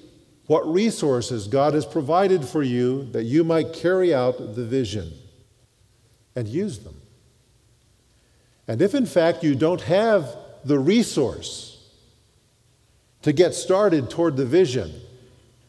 what 0.47 0.67
resources 0.67 1.47
God 1.47 1.75
has 1.75 1.85
provided 1.85 2.45
for 2.45 2.63
you 2.63 3.05
that 3.13 3.25
you 3.25 3.45
might 3.45 3.75
carry 3.75 4.15
out 4.15 4.39
the 4.39 4.65
vision 4.65 5.13
and 6.35 6.49
use 6.49 6.79
them. 6.79 6.99
And 8.67 8.81
if 8.81 8.95
in 8.95 9.05
fact 9.07 9.43
you 9.43 9.55
don't 9.55 9.83
have 9.83 10.35
the 10.65 10.79
resource 10.79 11.78
to 13.23 13.33
get 13.33 13.55
started 13.55 14.11
toward 14.11 14.37
the 14.37 14.47
vision, 14.47 14.93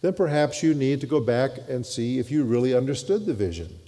then 0.02 0.14
perhaps 0.14 0.64
you 0.64 0.74
need 0.74 1.02
to 1.02 1.08
go 1.08 1.20
back 1.20 1.52
and 1.68 1.86
see 1.86 2.20
if 2.20 2.32
you 2.32 2.44
really 2.44 2.74
understood 2.74 3.26
the 3.26 3.34
vision. 3.34 3.80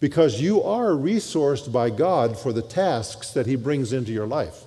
Because 0.00 0.40
you 0.40 0.62
are 0.62 0.90
resourced 0.90 1.72
by 1.72 1.90
God 1.90 2.38
for 2.38 2.52
the 2.52 2.62
tasks 2.62 3.30
that 3.30 3.46
He 3.46 3.56
brings 3.56 3.92
into 3.92 4.12
your 4.12 4.26
life. 4.26 4.64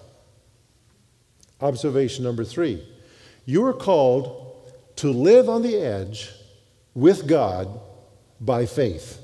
Observation 1.61 2.23
number 2.23 2.45
three 2.45 2.83
you 3.45 3.65
are 3.65 3.73
called 3.73 4.45
to 4.97 5.11
live 5.11 5.49
on 5.49 5.61
the 5.61 5.75
edge 5.75 6.31
with 6.93 7.27
God 7.27 7.79
by 8.39 8.65
faith. 8.65 9.19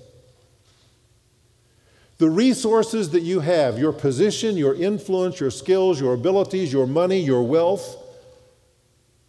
The 2.17 2.29
resources 2.29 3.09
that 3.11 3.21
you 3.21 3.41
have, 3.41 3.77
your 3.77 3.91
position, 3.91 4.55
your 4.55 4.73
influence, 4.73 5.39
your 5.39 5.51
skills, 5.51 5.99
your 5.99 6.13
abilities, 6.13 6.71
your 6.71 6.87
money, 6.87 7.19
your 7.19 7.43
wealth, 7.43 7.97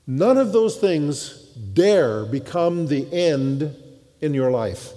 none 0.07 0.39
of 0.39 0.53
those 0.53 0.77
things 0.77 1.31
dare 1.55 2.25
become 2.25 2.87
the 2.87 3.13
end 3.13 3.75
in 4.21 4.35
your 4.35 4.51
life. 4.51 4.93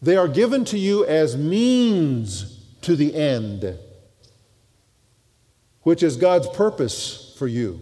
They 0.00 0.16
are 0.16 0.28
given 0.28 0.64
to 0.66 0.78
you 0.78 1.04
as 1.04 1.36
means 1.36 2.64
to 2.82 2.94
the 2.94 3.14
end, 3.14 3.78
which 5.82 6.02
is 6.02 6.16
God's 6.16 6.48
purpose 6.48 7.34
for 7.38 7.46
you. 7.46 7.80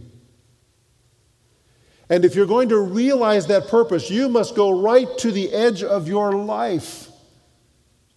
And 2.09 2.25
if 2.25 2.35
you're 2.35 2.47
going 2.47 2.69
to 2.69 2.79
realize 2.79 3.49
that 3.49 3.69
purpose, 3.69 4.11
you 4.11 4.29
must 4.29 4.55
go 4.55 4.81
right 4.81 5.09
to 5.19 5.33
the 5.33 5.53
edge 5.53 5.83
of 5.83 6.07
your 6.07 6.33
life 6.33 7.09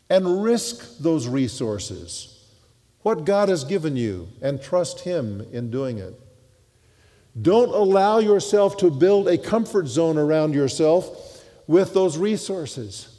and 0.10 0.44
risk 0.44 1.00
those 1.00 1.28
resources, 1.28 2.39
what 3.02 3.26
God 3.26 3.50
has 3.50 3.64
given 3.64 3.96
you, 3.96 4.28
and 4.42 4.62
trust 4.62 5.02
Him 5.02 5.46
in 5.52 5.72
doing 5.72 5.98
it. 5.98 6.20
Don't 7.42 7.70
allow 7.70 8.20
yourself 8.20 8.78
to 8.78 8.92
build 8.92 9.28
a 9.28 9.38
comfort 9.38 9.88
zone 9.88 10.18
around 10.18 10.54
yourself 10.54 11.44
with 11.68 11.94
those 11.94 12.18
resources, 12.18 13.16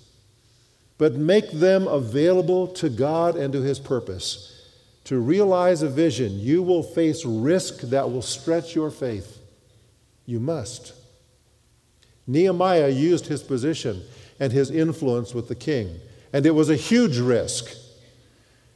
but 0.99 1.14
make 1.14 1.51
them 1.51 1.87
available 1.87 2.66
to 2.69 2.88
God 2.88 3.37
and 3.37 3.53
to 3.53 3.62
His 3.62 3.79
purpose. 3.79 4.57
To 5.05 5.19
realize 5.19 5.83
a 5.83 5.88
vision, 5.88 6.38
you 6.38 6.62
will 6.62 6.83
face 6.83 7.25
risk 7.25 7.81
that 7.81 8.12
will 8.12 8.23
stretch 8.23 8.75
your 8.75 8.90
faith. 8.90 9.38
You 10.27 10.38
must. 10.38 10.93
Nehemiah 12.31 12.90
used 12.90 13.27
his 13.27 13.43
position 13.43 14.03
and 14.38 14.53
his 14.53 14.71
influence 14.71 15.35
with 15.35 15.49
the 15.49 15.57
king, 15.57 15.99
and 16.33 16.47
it 16.47 16.55
was 16.55 16.71
a 16.71 16.77
huge 16.77 17.19
risk. 17.19 17.77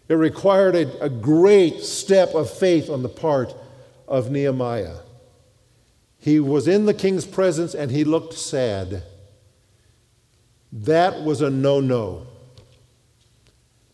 It 0.08 0.14
required 0.14 0.74
a, 0.74 1.04
a 1.04 1.08
great 1.08 1.80
step 1.80 2.34
of 2.34 2.50
faith 2.50 2.90
on 2.90 3.02
the 3.02 3.08
part 3.08 3.54
of 4.06 4.30
Nehemiah. 4.30 4.98
He 6.18 6.40
was 6.40 6.68
in 6.68 6.86
the 6.86 6.94
king's 6.94 7.26
presence 7.26 7.74
and 7.74 7.90
he 7.90 8.04
looked 8.04 8.34
sad. 8.34 9.02
That 10.72 11.22
was 11.22 11.40
a 11.40 11.50
no 11.50 11.80
no. 11.80 12.26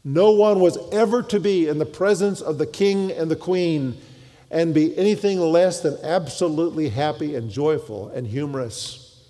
No 0.02 0.30
one 0.30 0.60
was 0.60 0.78
ever 0.92 1.22
to 1.24 1.38
be 1.38 1.68
in 1.68 1.78
the 1.78 1.86
presence 1.86 2.40
of 2.40 2.58
the 2.58 2.66
king 2.66 3.12
and 3.12 3.30
the 3.30 3.36
queen 3.36 4.00
and 4.50 4.74
be 4.74 4.96
anything 4.96 5.38
less 5.38 5.80
than 5.80 5.98
absolutely 6.02 6.88
happy 6.88 7.34
and 7.34 7.50
joyful 7.50 8.08
and 8.08 8.26
humorous. 8.26 9.24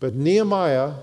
But 0.00 0.14
Nehemiah 0.14 0.94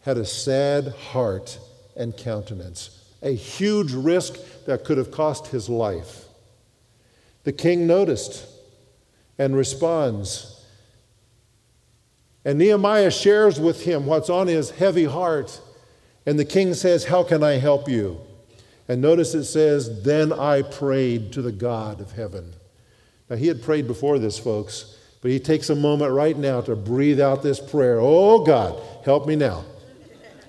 had 0.00 0.16
a 0.16 0.24
sad 0.24 0.88
heart 0.88 1.58
and 1.96 2.16
countenance, 2.16 3.02
a 3.22 3.34
huge 3.34 3.92
risk 3.92 4.36
that 4.66 4.84
could 4.84 4.98
have 4.98 5.10
cost 5.10 5.48
his 5.48 5.68
life. 5.68 6.24
The 7.44 7.52
king 7.52 7.86
noticed 7.86 8.46
and 9.38 9.56
responds. 9.56 10.64
And 12.44 12.58
Nehemiah 12.58 13.10
shares 13.10 13.60
with 13.60 13.84
him 13.84 14.06
what's 14.06 14.30
on 14.30 14.46
his 14.46 14.70
heavy 14.70 15.04
heart. 15.04 15.60
And 16.26 16.38
the 16.38 16.44
king 16.44 16.74
says, 16.74 17.04
How 17.04 17.22
can 17.22 17.42
I 17.42 17.52
help 17.52 17.88
you? 17.88 18.20
And 18.88 19.00
notice 19.00 19.34
it 19.34 19.44
says, 19.44 20.02
Then 20.02 20.32
I 20.32 20.62
prayed 20.62 21.32
to 21.32 21.42
the 21.42 21.52
God 21.52 22.00
of 22.00 22.12
heaven. 22.12 22.54
Now, 23.28 23.36
he 23.36 23.46
had 23.46 23.62
prayed 23.62 23.86
before 23.86 24.18
this, 24.18 24.38
folks, 24.38 24.96
but 25.20 25.30
he 25.30 25.38
takes 25.38 25.70
a 25.70 25.76
moment 25.76 26.12
right 26.12 26.36
now 26.36 26.60
to 26.62 26.76
breathe 26.76 27.20
out 27.20 27.42
this 27.42 27.60
prayer 27.60 27.98
Oh, 28.00 28.44
God, 28.44 28.80
help 29.04 29.26
me 29.26 29.36
now. 29.36 29.64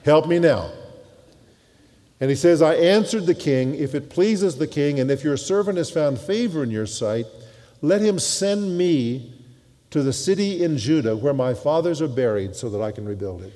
Help 0.03 0.27
me 0.27 0.39
now. 0.39 0.71
And 2.23 2.29
he 2.29 2.37
says, 2.37 2.61
I 2.61 2.75
answered 2.75 3.25
the 3.25 3.35
king, 3.35 3.75
if 3.75 3.93
it 3.93 4.09
pleases 4.09 4.57
the 4.57 4.65
king, 4.65 4.97
and 4.97 5.11
if 5.11 5.25
your 5.25 5.35
servant 5.35 5.77
has 5.77 5.91
found 5.91 6.17
favor 6.17 6.63
in 6.63 6.71
your 6.71 6.85
sight, 6.85 7.25
let 7.81 7.99
him 7.99 8.17
send 8.17 8.77
me 8.77 9.33
to 9.89 10.01
the 10.01 10.13
city 10.13 10.63
in 10.63 10.77
Judah 10.77 11.17
where 11.17 11.33
my 11.33 11.53
fathers 11.53 12.01
are 12.01 12.07
buried 12.07 12.55
so 12.55 12.69
that 12.69 12.81
I 12.81 12.93
can 12.93 13.03
rebuild 13.03 13.41
it. 13.41 13.51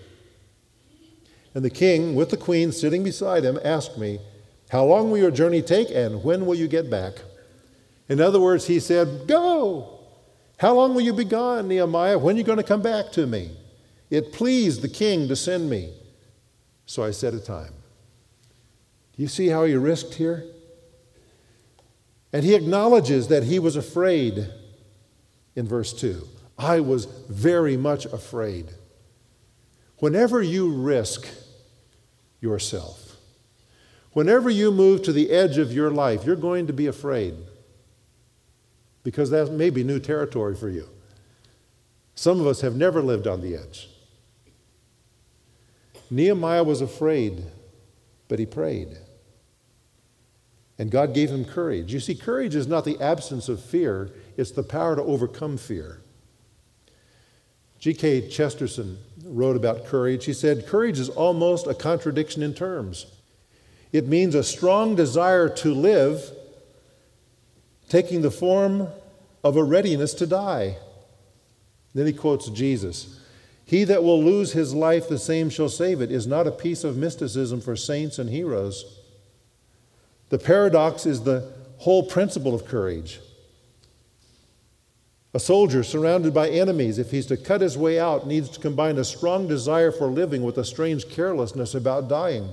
And 1.56 1.64
the 1.64 1.70
king, 1.70 2.14
with 2.14 2.30
the 2.30 2.36
queen 2.36 2.74
sitting 2.74 3.06
beside 3.06 3.46
him, 3.46 3.58
asked 3.64 3.98
me, 3.98 4.20
how 4.68 4.84
long 4.84 5.12
will 5.12 5.18
your 5.18 5.32
journey 5.32 5.62
take 5.62 5.90
and 5.90 6.22
when 6.22 6.46
will 6.46 6.56
you 6.56 6.68
get 6.68 6.90
back? 6.90 7.14
In 8.10 8.20
other 8.20 8.42
words, 8.42 8.68
he 8.68 8.82
said, 8.82 9.30
Go. 9.30 9.98
How 10.58 10.74
long 10.74 10.94
will 10.94 11.04
you 11.04 11.14
be 11.14 11.24
gone, 11.24 11.70
Nehemiah? 11.70 12.18
When 12.18 12.36
are 12.36 12.38
you 12.38 12.44
going 12.44 12.58
to 12.58 12.66
come 12.66 12.82
back 12.82 13.14
to 13.14 13.28
me? 13.28 13.52
It 14.10 14.34
pleased 14.34 14.82
the 14.82 14.90
king 14.90 15.30
to 15.30 15.38
send 15.38 15.70
me. 15.70 15.94
So 16.86 17.02
I 17.02 17.12
set 17.12 17.34
a 17.34 17.40
time. 17.40 17.77
You 19.18 19.28
see 19.28 19.48
how 19.48 19.66
he 19.66 19.76
risked 19.76 20.14
here? 20.14 20.46
And 22.32 22.46
he 22.46 22.56
acknowledges 22.56 23.28
that 23.28 23.44
he 23.44 23.60
was 23.60 23.76
afraid 23.76 24.48
in 25.56 25.68
verse 25.68 25.92
2. 25.92 26.26
I 26.58 26.80
was 26.80 27.06
very 27.06 27.76
much 27.76 28.06
afraid. 28.06 28.70
Whenever 30.00 30.42
you 30.42 30.72
risk 30.72 31.28
yourself, 32.40 33.08
Whenever 34.18 34.50
you 34.50 34.72
move 34.72 35.04
to 35.04 35.14
the 35.14 35.30
edge 35.30 35.60
of 35.60 35.72
your 35.72 35.92
life, 35.92 36.26
you're 36.26 36.36
going 36.36 36.66
to 36.66 36.74
be 36.74 36.88
afraid 36.88 37.36
because 39.04 39.30
that 39.30 39.52
may 39.52 39.70
be 39.70 39.84
new 39.84 40.00
territory 40.00 40.56
for 40.56 40.70
you. 40.70 40.90
Some 42.16 42.42
of 42.42 42.48
us 42.48 42.62
have 42.62 42.76
never 42.76 43.04
lived 43.04 43.28
on 43.28 43.42
the 43.42 43.56
edge. 43.56 43.88
Nehemiah 46.10 46.64
was 46.64 46.82
afraid, 46.82 47.44
but 48.28 48.40
he 48.40 48.48
prayed. 48.48 48.98
And 50.80 50.92
God 50.92 51.14
gave 51.14 51.30
him 51.30 51.44
courage. 51.44 51.94
You 51.94 52.00
see, 52.00 52.16
courage 52.16 52.56
is 52.56 52.68
not 52.68 52.86
the 52.86 53.00
absence 53.02 53.50
of 53.50 53.64
fear, 53.64 54.12
it's 54.36 54.52
the 54.52 54.64
power 54.64 54.96
to 54.96 55.02
overcome 55.02 55.58
fear. 55.58 56.02
G.K. 57.80 58.30
Chesterton 58.30 58.98
wrote 59.24 59.56
about 59.56 59.86
courage. 59.86 60.26
He 60.26 60.34
said, 60.34 60.68
Courage 60.68 61.00
is 61.00 61.10
almost 61.10 61.68
a 61.68 61.74
contradiction 61.74 62.42
in 62.42 62.54
terms. 62.54 63.06
It 63.92 64.08
means 64.08 64.36
a 64.36 64.44
strong 64.44 64.96
desire 64.96 65.48
to 65.50 65.74
live, 65.74 66.32
taking 67.88 68.22
the 68.22 68.32
form 68.32 68.88
of 69.44 69.56
a 69.56 69.64
readiness 69.64 70.14
to 70.16 70.28
die. 70.28 70.78
Then 71.94 72.06
he 72.06 72.14
quotes 72.14 72.50
Jesus 72.50 73.20
He 73.66 73.84
that 73.86 74.04
will 74.04 74.24
lose 74.24 74.54
his 74.54 74.74
life, 74.74 75.08
the 75.08 75.20
same 75.20 75.50
shall 75.50 75.70
save 75.70 76.02
it, 76.02 76.12
is 76.12 76.28
not 76.28 76.48
a 76.48 76.52
piece 76.52 76.84
of 76.84 76.98
mysticism 76.98 77.62
for 77.62 77.76
saints 77.76 78.20
and 78.20 78.30
heroes. 78.30 78.97
The 80.30 80.40
paradox 80.40 81.06
is 81.06 81.24
the 81.24 81.52
whole 81.78 82.04
principle 82.04 82.54
of 82.54 82.66
courage. 82.66 83.20
A 85.34 85.40
soldier 85.40 85.84
surrounded 85.84 86.34
by 86.34 86.50
enemies, 86.50 86.98
if 86.98 87.12
he's 87.12 87.28
to 87.28 87.38
cut 87.38 87.62
his 87.62 87.78
way 87.78 88.00
out, 88.00 88.26
needs 88.26 88.50
to 88.50 88.60
combine 88.60 88.98
a 88.98 89.04
strong 89.04 89.48
desire 89.48 89.92
for 89.92 90.08
living 90.08 90.42
with 90.42 90.58
a 90.58 90.66
strange 90.66 91.10
carelessness 91.10 91.76
about 91.76 92.08
dying. 92.08 92.50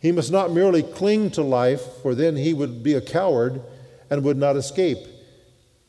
He 0.00 0.12
must 0.12 0.30
not 0.30 0.52
merely 0.52 0.82
cling 0.82 1.30
to 1.30 1.42
life, 1.42 1.82
for 2.02 2.14
then 2.14 2.36
he 2.36 2.52
would 2.52 2.82
be 2.82 2.94
a 2.94 3.00
coward 3.00 3.62
and 4.10 4.22
would 4.22 4.36
not 4.36 4.56
escape. 4.56 4.98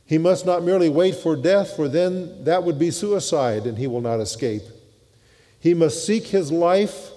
He 0.06 0.18
must 0.18 0.46
not 0.46 0.64
merely 0.64 0.90
wait 0.90 1.16
for 1.16 1.36
death, 1.36 1.76
for 1.76 1.90
then 1.90 2.46
that 2.46 2.64
would 2.64 2.80
be 2.80 2.92
suicide 2.92 3.68
and 3.68 3.78
he 3.78 3.88
will 3.88 4.02
not 4.02 4.22
escape. 4.22 4.64
He 5.60 5.74
must 5.74 6.06
seek 6.06 6.28
his 6.28 6.52
life 6.52 7.12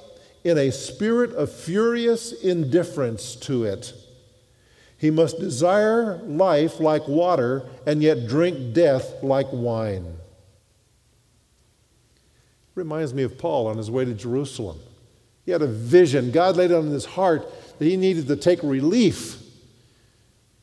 in 0.45 0.59
a 0.59 0.71
spirit 0.71 1.33
of 1.33 1.53
furious 1.53 2.33
indifference 2.33 3.37
to 3.37 3.65
it. 3.65 3.93
He 4.97 5.11
must 5.11 5.39
desire 5.39 6.17
life 6.25 6.79
like 6.81 7.09
water 7.09 7.67
and 7.87 8.03
yet 8.03 8.27
drink 8.27 8.75
death 8.75 9.23
like 9.23 9.47
wine. 9.51 10.17
Reminds 12.75 13.15
me 13.15 13.23
of 13.23 13.39
Paul 13.39 13.67
on 13.67 13.77
his 13.77 13.91
way 13.91 14.05
to 14.05 14.15
Jerusalem. 14.15 14.79
He 15.45 15.53
had 15.53 15.63
a 15.63 15.67
vision. 15.67 16.31
God 16.31 16.57
laid 16.57 16.71
it 16.71 16.75
on 16.75 16.89
his 16.89 17.05
heart 17.05 17.47
that 17.79 17.85
he 17.85 17.97
needed 17.97 18.29
to 18.29 18.37
take 18.37 18.63
relief 18.63 19.43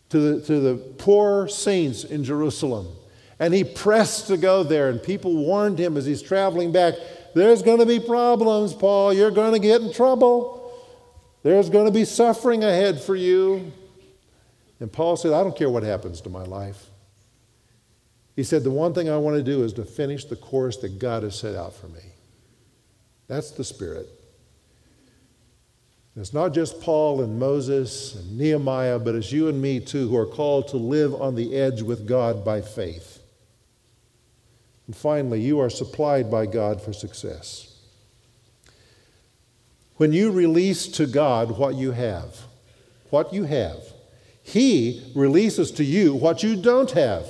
to 0.09 0.19
the, 0.19 0.45
to 0.45 0.59
the 0.59 0.75
poor 0.97 1.47
saints 1.47 2.03
in 2.03 2.23
Jerusalem. 2.23 2.87
And 3.39 3.53
he 3.53 3.63
pressed 3.63 4.27
to 4.27 4.37
go 4.37 4.63
there, 4.63 4.89
and 4.89 5.01
people 5.01 5.35
warned 5.35 5.79
him 5.79 5.97
as 5.97 6.05
he's 6.05 6.21
traveling 6.21 6.71
back 6.71 6.93
there's 7.37 7.61
going 7.61 7.79
to 7.79 7.85
be 7.85 7.99
problems, 7.99 8.73
Paul. 8.73 9.13
You're 9.13 9.31
going 9.31 9.53
to 9.53 9.59
get 9.59 9.81
in 9.81 9.93
trouble. 9.93 10.73
There's 11.43 11.69
going 11.69 11.85
to 11.85 11.91
be 11.91 12.05
suffering 12.05 12.63
ahead 12.63 13.01
for 13.01 13.15
you. 13.15 13.71
And 14.79 14.91
Paul 14.91 15.17
said, 15.17 15.33
I 15.33 15.43
don't 15.43 15.55
care 15.55 15.69
what 15.69 15.83
happens 15.83 16.21
to 16.21 16.29
my 16.29 16.43
life. 16.43 16.87
He 18.35 18.43
said, 18.43 18.63
The 18.63 18.71
one 18.71 18.93
thing 18.93 19.09
I 19.09 19.17
want 19.17 19.35
to 19.37 19.43
do 19.43 19.63
is 19.63 19.73
to 19.73 19.83
finish 19.83 20.25
the 20.25 20.35
course 20.35 20.77
that 20.77 20.99
God 20.99 21.23
has 21.23 21.37
set 21.37 21.55
out 21.55 21.73
for 21.73 21.87
me. 21.87 22.01
That's 23.27 23.51
the 23.51 23.63
Spirit. 23.63 24.07
it's 26.15 26.33
not 26.33 26.53
just 26.53 26.79
Paul 26.81 27.21
and 27.21 27.39
Moses 27.39 28.15
and 28.15 28.37
Nehemiah, 28.37 28.99
but 28.99 29.15
it's 29.15 29.31
you 29.31 29.49
and 29.49 29.61
me 29.61 29.79
too 29.79 30.07
who 30.07 30.17
are 30.17 30.25
called 30.25 30.69
to 30.69 30.77
live 30.77 31.13
on 31.13 31.35
the 31.35 31.55
edge 31.55 31.81
with 31.81 32.07
God 32.07 32.45
by 32.45 32.61
faith. 32.61 33.16
And 34.87 34.95
finally, 34.95 35.41
you 35.41 35.59
are 35.59 35.69
supplied 35.69 36.31
by 36.31 36.45
God 36.45 36.81
for 36.81 36.93
success. 36.93 37.75
When 39.97 40.13
you 40.13 40.31
release 40.31 40.87
to 40.89 41.05
God 41.05 41.57
what 41.57 41.75
you 41.75 41.91
have, 41.91 42.37
what 43.09 43.33
you 43.33 43.43
have, 43.43 43.79
He 44.41 45.11
releases 45.13 45.71
to 45.71 45.83
you 45.83 46.15
what 46.15 46.41
you 46.41 46.55
don't 46.55 46.91
have. 46.91 47.27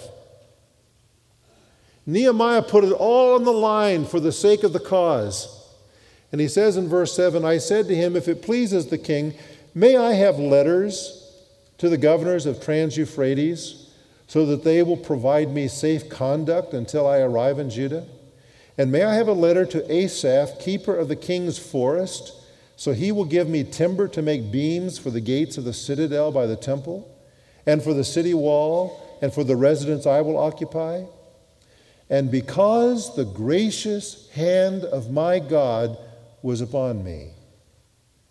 Nehemiah 2.05 2.61
put 2.61 2.85
it 2.85 2.93
all 2.93 3.35
on 3.35 3.43
the 3.43 3.51
line 3.51 4.05
for 4.05 4.21
the 4.21 4.31
sake 4.31 4.63
of 4.63 4.71
the 4.71 4.79
cause. 4.79 5.53
And 6.31 6.39
he 6.39 6.47
says 6.47 6.77
in 6.77 6.87
verse 6.87 7.13
7 7.13 7.43
I 7.43 7.57
said 7.57 7.87
to 7.87 7.95
him, 7.95 8.15
If 8.15 8.29
it 8.29 8.41
pleases 8.41 8.87
the 8.87 8.97
king, 8.97 9.33
may 9.75 9.97
I 9.97 10.13
have 10.13 10.39
letters 10.39 11.29
to 11.79 11.89
the 11.89 11.97
governors 11.97 12.45
of 12.45 12.61
Trans 12.61 12.95
Euphrates? 12.97 13.86
So 14.27 14.45
that 14.45 14.63
they 14.63 14.83
will 14.83 14.97
provide 14.97 15.51
me 15.51 15.67
safe 15.67 16.09
conduct 16.09 16.73
until 16.73 17.07
I 17.07 17.19
arrive 17.19 17.59
in 17.59 17.69
Judah? 17.69 18.05
And 18.77 18.91
may 18.91 19.03
I 19.03 19.15
have 19.15 19.27
a 19.27 19.33
letter 19.33 19.65
to 19.65 19.91
Asaph, 19.91 20.59
keeper 20.59 20.95
of 20.95 21.07
the 21.07 21.15
king's 21.15 21.57
forest, 21.57 22.33
so 22.75 22.93
he 22.93 23.11
will 23.11 23.25
give 23.25 23.49
me 23.49 23.63
timber 23.63 24.07
to 24.09 24.21
make 24.21 24.51
beams 24.51 24.99
for 24.99 25.09
the 25.09 25.21
gates 25.21 25.57
of 25.57 25.63
the 25.63 25.73
citadel 25.73 26.31
by 26.31 26.45
the 26.45 26.55
temple, 26.55 27.11
and 27.65 27.81
for 27.81 27.93
the 27.93 28.03
city 28.03 28.33
wall, 28.33 29.17
and 29.21 29.33
for 29.33 29.43
the 29.43 29.55
residence 29.55 30.05
I 30.05 30.21
will 30.21 30.37
occupy? 30.37 31.05
And 32.09 32.29
because 32.29 33.15
the 33.15 33.25
gracious 33.25 34.29
hand 34.31 34.83
of 34.83 35.11
my 35.11 35.39
God 35.39 35.97
was 36.41 36.61
upon 36.61 37.03
me, 37.03 37.31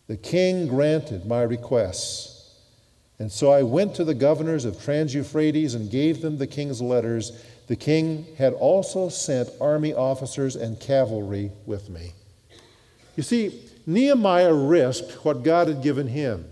the 0.07 0.17
king 0.17 0.69
granted 0.69 1.27
my 1.27 1.43
requests. 1.43 2.36
And 3.19 3.33
so 3.33 3.51
I 3.51 3.63
went 3.63 3.95
to 3.95 4.05
the 4.05 4.15
governors 4.15 4.65
of 4.65 4.83
Trans 4.83 5.15
Euphrates 5.15 5.75
and 5.75 5.91
gave 5.91 6.21
them 6.21 6.37
the 6.37 6.47
king's 6.47 6.83
letters. 6.83 7.33
The 7.67 7.77
king 7.77 8.27
had 8.37 8.53
also 8.53 9.09
sent 9.09 9.49
army 9.61 9.95
officers 9.95 10.55
and 10.55 10.79
cavalry 10.79 11.51
with 11.65 11.89
me. 11.89 12.13
You 13.17 13.23
see, 13.23 13.63
Nehemiah 13.87 14.53
risked 14.53 15.25
what 15.25 15.43
God 15.43 15.69
had 15.69 15.83
given 15.83 16.09
him. 16.09 16.45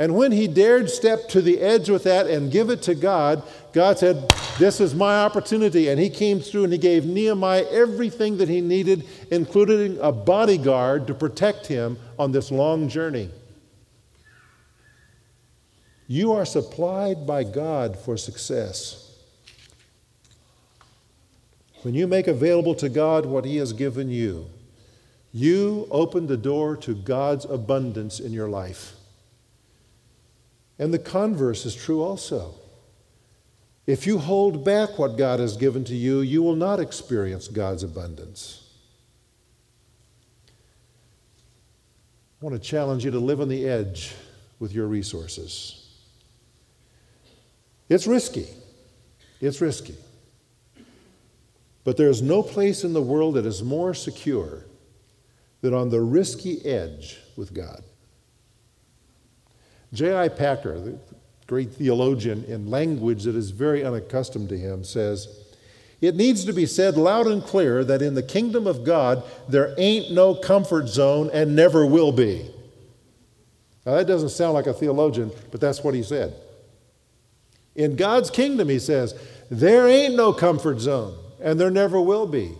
And 0.00 0.14
when 0.14 0.30
he 0.30 0.46
dared 0.46 0.90
step 0.90 1.28
to 1.30 1.42
the 1.42 1.60
edge 1.60 1.90
with 1.90 2.04
that 2.04 2.26
and 2.26 2.52
give 2.52 2.70
it 2.70 2.82
to 2.82 2.94
God, 2.94 3.42
God 3.72 3.98
said, 3.98 4.28
This 4.58 4.80
is 4.80 4.94
my 4.94 5.22
opportunity. 5.22 5.88
And 5.88 6.00
he 6.00 6.08
came 6.08 6.38
through 6.40 6.64
and 6.64 6.72
he 6.72 6.78
gave 6.78 7.04
Nehemiah 7.04 7.66
everything 7.70 8.36
that 8.38 8.48
he 8.48 8.60
needed, 8.60 9.04
including 9.30 9.98
a 10.00 10.12
bodyguard 10.12 11.08
to 11.08 11.14
protect 11.14 11.66
him 11.66 11.98
on 12.16 12.30
this 12.30 12.52
long 12.52 12.88
journey. 12.88 13.30
You 16.08 16.32
are 16.32 16.46
supplied 16.46 17.26
by 17.26 17.44
God 17.44 17.98
for 17.98 18.16
success. 18.16 19.04
When 21.82 21.94
you 21.94 22.06
make 22.06 22.26
available 22.26 22.74
to 22.76 22.88
God 22.88 23.26
what 23.26 23.44
He 23.44 23.58
has 23.58 23.74
given 23.74 24.08
you, 24.08 24.46
you 25.32 25.86
open 25.90 26.26
the 26.26 26.38
door 26.38 26.76
to 26.78 26.94
God's 26.94 27.44
abundance 27.44 28.18
in 28.20 28.32
your 28.32 28.48
life. 28.48 28.94
And 30.78 30.94
the 30.94 30.98
converse 30.98 31.66
is 31.66 31.74
true 31.74 32.02
also. 32.02 32.54
If 33.86 34.06
you 34.06 34.18
hold 34.18 34.64
back 34.64 34.98
what 34.98 35.18
God 35.18 35.40
has 35.40 35.58
given 35.58 35.84
to 35.84 35.94
you, 35.94 36.20
you 36.20 36.42
will 36.42 36.56
not 36.56 36.80
experience 36.80 37.48
God's 37.48 37.82
abundance. 37.82 38.64
I 42.40 42.46
want 42.46 42.54
to 42.54 42.66
challenge 42.66 43.04
you 43.04 43.10
to 43.10 43.18
live 43.18 43.40
on 43.42 43.48
the 43.48 43.68
edge 43.68 44.14
with 44.58 44.72
your 44.72 44.86
resources. 44.86 45.87
It's 47.88 48.06
risky. 48.06 48.46
It's 49.40 49.60
risky. 49.60 49.94
But 51.84 51.96
there's 51.96 52.20
no 52.20 52.42
place 52.42 52.84
in 52.84 52.92
the 52.92 53.02
world 53.02 53.34
that 53.34 53.46
is 53.46 53.62
more 53.62 53.94
secure 53.94 54.64
than 55.60 55.74
on 55.74 55.88
the 55.90 56.00
risky 56.00 56.64
edge 56.64 57.18
with 57.36 57.54
God. 57.54 57.82
J.I. 59.92 60.28
Packer, 60.28 60.78
the 60.78 60.98
great 61.46 61.72
theologian 61.72 62.44
in 62.44 62.70
language 62.70 63.24
that 63.24 63.34
is 63.34 63.50
very 63.50 63.82
unaccustomed 63.82 64.50
to 64.50 64.58
him, 64.58 64.84
says, 64.84 65.28
It 66.00 66.14
needs 66.14 66.44
to 66.44 66.52
be 66.52 66.66
said 66.66 66.96
loud 66.96 67.26
and 67.26 67.42
clear 67.42 67.82
that 67.84 68.02
in 68.02 68.14
the 68.14 68.22
kingdom 68.22 68.66
of 68.66 68.84
God, 68.84 69.22
there 69.48 69.74
ain't 69.78 70.12
no 70.12 70.34
comfort 70.34 70.88
zone 70.88 71.30
and 71.32 71.56
never 71.56 71.86
will 71.86 72.12
be. 72.12 72.50
Now, 73.86 73.94
that 73.94 74.06
doesn't 74.06 74.28
sound 74.28 74.52
like 74.52 74.66
a 74.66 74.74
theologian, 74.74 75.32
but 75.50 75.60
that's 75.60 75.82
what 75.82 75.94
he 75.94 76.02
said. 76.02 76.34
In 77.78 77.94
God's 77.94 78.28
kingdom, 78.28 78.68
he 78.68 78.80
says, 78.80 79.14
there 79.52 79.86
ain't 79.86 80.16
no 80.16 80.32
comfort 80.32 80.80
zone, 80.80 81.16
and 81.40 81.60
there 81.60 81.70
never 81.70 82.00
will 82.00 82.26
be. 82.26 82.52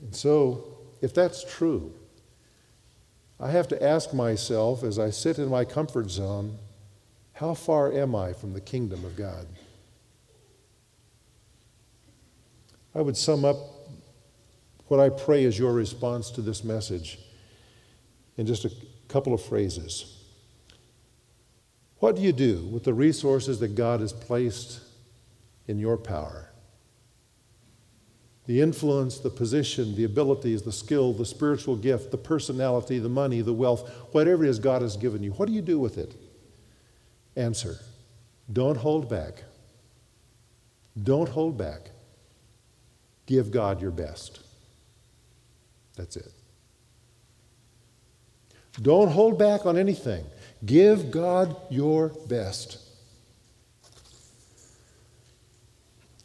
And 0.00 0.16
so, 0.16 0.78
if 1.02 1.12
that's 1.12 1.44
true, 1.44 1.92
I 3.38 3.50
have 3.50 3.68
to 3.68 3.82
ask 3.82 4.14
myself 4.14 4.82
as 4.82 4.98
I 4.98 5.10
sit 5.10 5.38
in 5.38 5.50
my 5.50 5.66
comfort 5.66 6.10
zone, 6.10 6.56
how 7.34 7.52
far 7.52 7.92
am 7.92 8.16
I 8.16 8.32
from 8.32 8.54
the 8.54 8.62
kingdom 8.62 9.04
of 9.04 9.14
God? 9.14 9.46
I 12.94 13.02
would 13.02 13.16
sum 13.16 13.44
up 13.44 13.58
what 14.86 15.00
I 15.00 15.10
pray 15.10 15.44
is 15.44 15.58
your 15.58 15.74
response 15.74 16.30
to 16.30 16.40
this 16.40 16.64
message 16.64 17.18
in 18.38 18.46
just 18.46 18.64
a 18.64 18.72
couple 19.08 19.34
of 19.34 19.42
phrases. 19.42 20.17
What 21.98 22.16
do 22.16 22.22
you 22.22 22.32
do 22.32 22.66
with 22.66 22.84
the 22.84 22.94
resources 22.94 23.58
that 23.60 23.74
God 23.74 24.00
has 24.00 24.12
placed 24.12 24.80
in 25.66 25.78
your 25.78 25.96
power? 25.96 26.50
The 28.46 28.60
influence, 28.62 29.18
the 29.18 29.30
position, 29.30 29.94
the 29.94 30.04
abilities, 30.04 30.62
the 30.62 30.72
skill, 30.72 31.12
the 31.12 31.26
spiritual 31.26 31.76
gift, 31.76 32.10
the 32.10 32.18
personality, 32.18 32.98
the 32.98 33.08
money, 33.08 33.42
the 33.42 33.52
wealth, 33.52 33.90
whatever 34.12 34.44
it 34.44 34.48
is 34.48 34.58
God 34.58 34.80
has 34.80 34.96
given 34.96 35.22
you. 35.22 35.32
What 35.32 35.48
do 35.48 35.52
you 35.52 35.60
do 35.60 35.78
with 35.78 35.98
it? 35.98 36.14
Answer 37.36 37.78
Don't 38.50 38.76
hold 38.76 39.08
back. 39.08 39.44
Don't 41.00 41.28
hold 41.28 41.58
back. 41.58 41.90
Give 43.26 43.50
God 43.50 43.82
your 43.82 43.90
best. 43.90 44.40
That's 45.96 46.16
it. 46.16 46.32
Don't 48.80 49.10
hold 49.10 49.38
back 49.38 49.66
on 49.66 49.76
anything. 49.76 50.24
Give 50.64 51.10
God 51.10 51.56
your 51.70 52.08
best. 52.28 52.78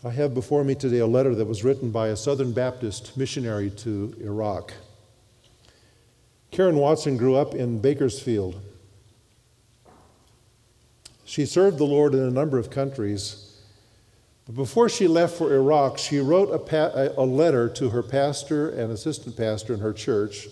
I 0.04 0.10
have 0.10 0.34
before 0.34 0.64
me 0.64 0.76
today 0.76 1.00
a 1.00 1.08
letter 1.08 1.34
that 1.36 1.46
was 1.46 1.64
written 1.64 1.92
by 1.92 2.10
a 2.10 2.18
Southern 2.18 2.52
Baptist 2.52 3.16
missionary 3.16 3.70
to 3.70 4.16
Iraq. 4.20 4.74
Karen 6.52 6.76
Watson 6.76 7.16
grew 7.16 7.36
up 7.36 7.56
in 7.56 7.80
Bakersfield. 7.80 8.60
She 11.24 11.46
served 11.46 11.78
the 11.78 11.86
Lord 11.86 12.14
in 12.14 12.20
a 12.20 12.30
number 12.30 12.58
of 12.58 12.70
countries. 12.70 13.62
But 14.46 14.56
before 14.56 14.90
she 14.90 15.08
left 15.08 15.38
for 15.38 15.54
Iraq, 15.54 15.98
she 15.98 16.20
wrote 16.20 16.52
a, 16.52 16.60
pa- 16.60 16.92
a 17.18 17.26
letter 17.26 17.70
to 17.70 17.90
her 17.90 18.04
pastor 18.04 18.70
and 18.70 18.92
assistant 18.92 19.38
pastor 19.38 19.74
in 19.74 19.80
her 19.80 19.94
church, 19.94 20.48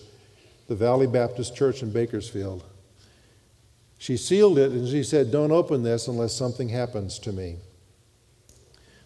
the 0.66 0.74
Valley 0.74 1.06
Baptist 1.06 1.54
Church 1.54 1.82
in 1.82 1.92
Bakersfield. 1.92 2.64
She 4.02 4.16
sealed 4.16 4.58
it 4.58 4.72
and 4.72 4.88
she 4.88 5.04
said, 5.04 5.30
Don't 5.30 5.52
open 5.52 5.84
this 5.84 6.08
unless 6.08 6.34
something 6.34 6.70
happens 6.70 7.20
to 7.20 7.30
me. 7.30 7.58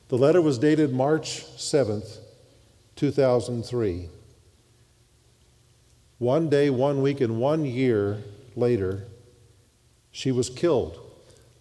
The 0.08 0.16
letter 0.16 0.40
was 0.40 0.56
dated 0.56 0.90
March 0.90 1.44
7th, 1.58 2.16
2003. 2.94 4.08
One 6.16 6.48
day, 6.48 6.70
one 6.70 7.02
week, 7.02 7.20
and 7.20 7.38
one 7.38 7.66
year 7.66 8.22
later, 8.54 9.06
she 10.12 10.32
was 10.32 10.48
killed 10.48 10.98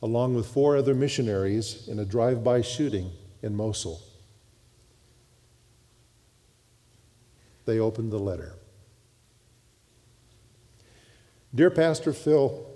along 0.02 0.36
with 0.36 0.48
four 0.48 0.78
other 0.78 0.96
missionaries 0.96 1.90
in 1.90 2.00
a 2.00 2.06
drive 2.06 2.42
by 2.42 2.62
shooting 2.62 3.12
in 3.42 3.54
Mosul. 3.54 4.02
they 7.66 7.80
opened 7.80 8.14
the 8.14 8.18
letter. 8.18 8.54
Dear 11.54 11.70
Pastor 11.70 12.14
Phil 12.14 12.75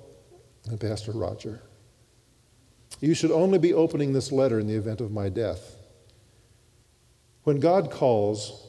and 0.70 0.80
Pastor 0.80 1.11
Roger, 1.11 1.61
you 2.99 3.13
should 3.13 3.32
only 3.32 3.59
be 3.59 3.74
opening 3.74 4.13
this 4.13 4.32
letter 4.32 4.59
in 4.59 4.67
the 4.67 4.76
event 4.76 5.01
of 5.01 5.11
my 5.11 5.30
death. 5.30 5.76
When 7.43 7.59
God 7.59 7.91
calls, 7.91 8.67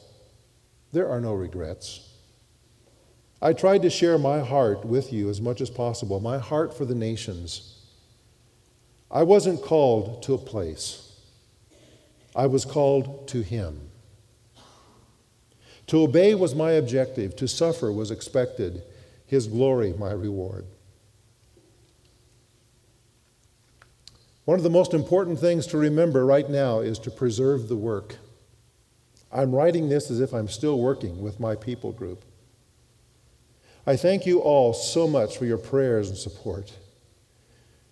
there 0.91 1.09
are 1.09 1.21
no 1.21 1.33
regrets. 1.33 2.07
I 3.41 3.53
tried 3.53 3.81
to 3.81 3.89
share 3.89 4.17
my 4.17 4.39
heart 4.39 4.85
with 4.85 5.11
you 5.11 5.29
as 5.29 5.41
much 5.41 5.61
as 5.61 5.69
possible, 5.69 6.19
my 6.19 6.37
heart 6.37 6.77
for 6.77 6.85
the 6.85 6.95
nations. 6.95 7.79
I 9.09 9.23
wasn't 9.23 9.61
called 9.61 10.23
to 10.23 10.33
a 10.33 10.37
place, 10.37 11.11
I 12.35 12.45
was 12.45 12.63
called 12.63 13.27
to 13.29 13.41
Him. 13.41 13.89
To 15.87 16.03
obey 16.03 16.35
was 16.35 16.55
my 16.55 16.71
objective, 16.71 17.35
to 17.35 17.47
suffer 17.47 17.91
was 17.91 18.11
expected, 18.11 18.83
His 19.25 19.47
glory 19.47 19.93
my 19.93 20.11
reward. 20.11 20.65
One 24.45 24.57
of 24.57 24.63
the 24.63 24.69
most 24.69 24.93
important 24.93 25.39
things 25.39 25.67
to 25.67 25.77
remember 25.77 26.25
right 26.25 26.49
now 26.49 26.79
is 26.79 26.97
to 26.99 27.11
preserve 27.11 27.67
the 27.67 27.75
work. 27.75 28.17
I'm 29.31 29.53
writing 29.53 29.87
this 29.87 30.09
as 30.09 30.19
if 30.19 30.33
I'm 30.33 30.49
still 30.49 30.79
working 30.79 31.21
with 31.21 31.39
my 31.39 31.55
people 31.55 31.91
group. 31.91 32.25
I 33.85 33.95
thank 33.95 34.25
you 34.25 34.39
all 34.39 34.73
so 34.73 35.07
much 35.07 35.37
for 35.37 35.45
your 35.45 35.57
prayers 35.57 36.09
and 36.09 36.17
support. 36.17 36.73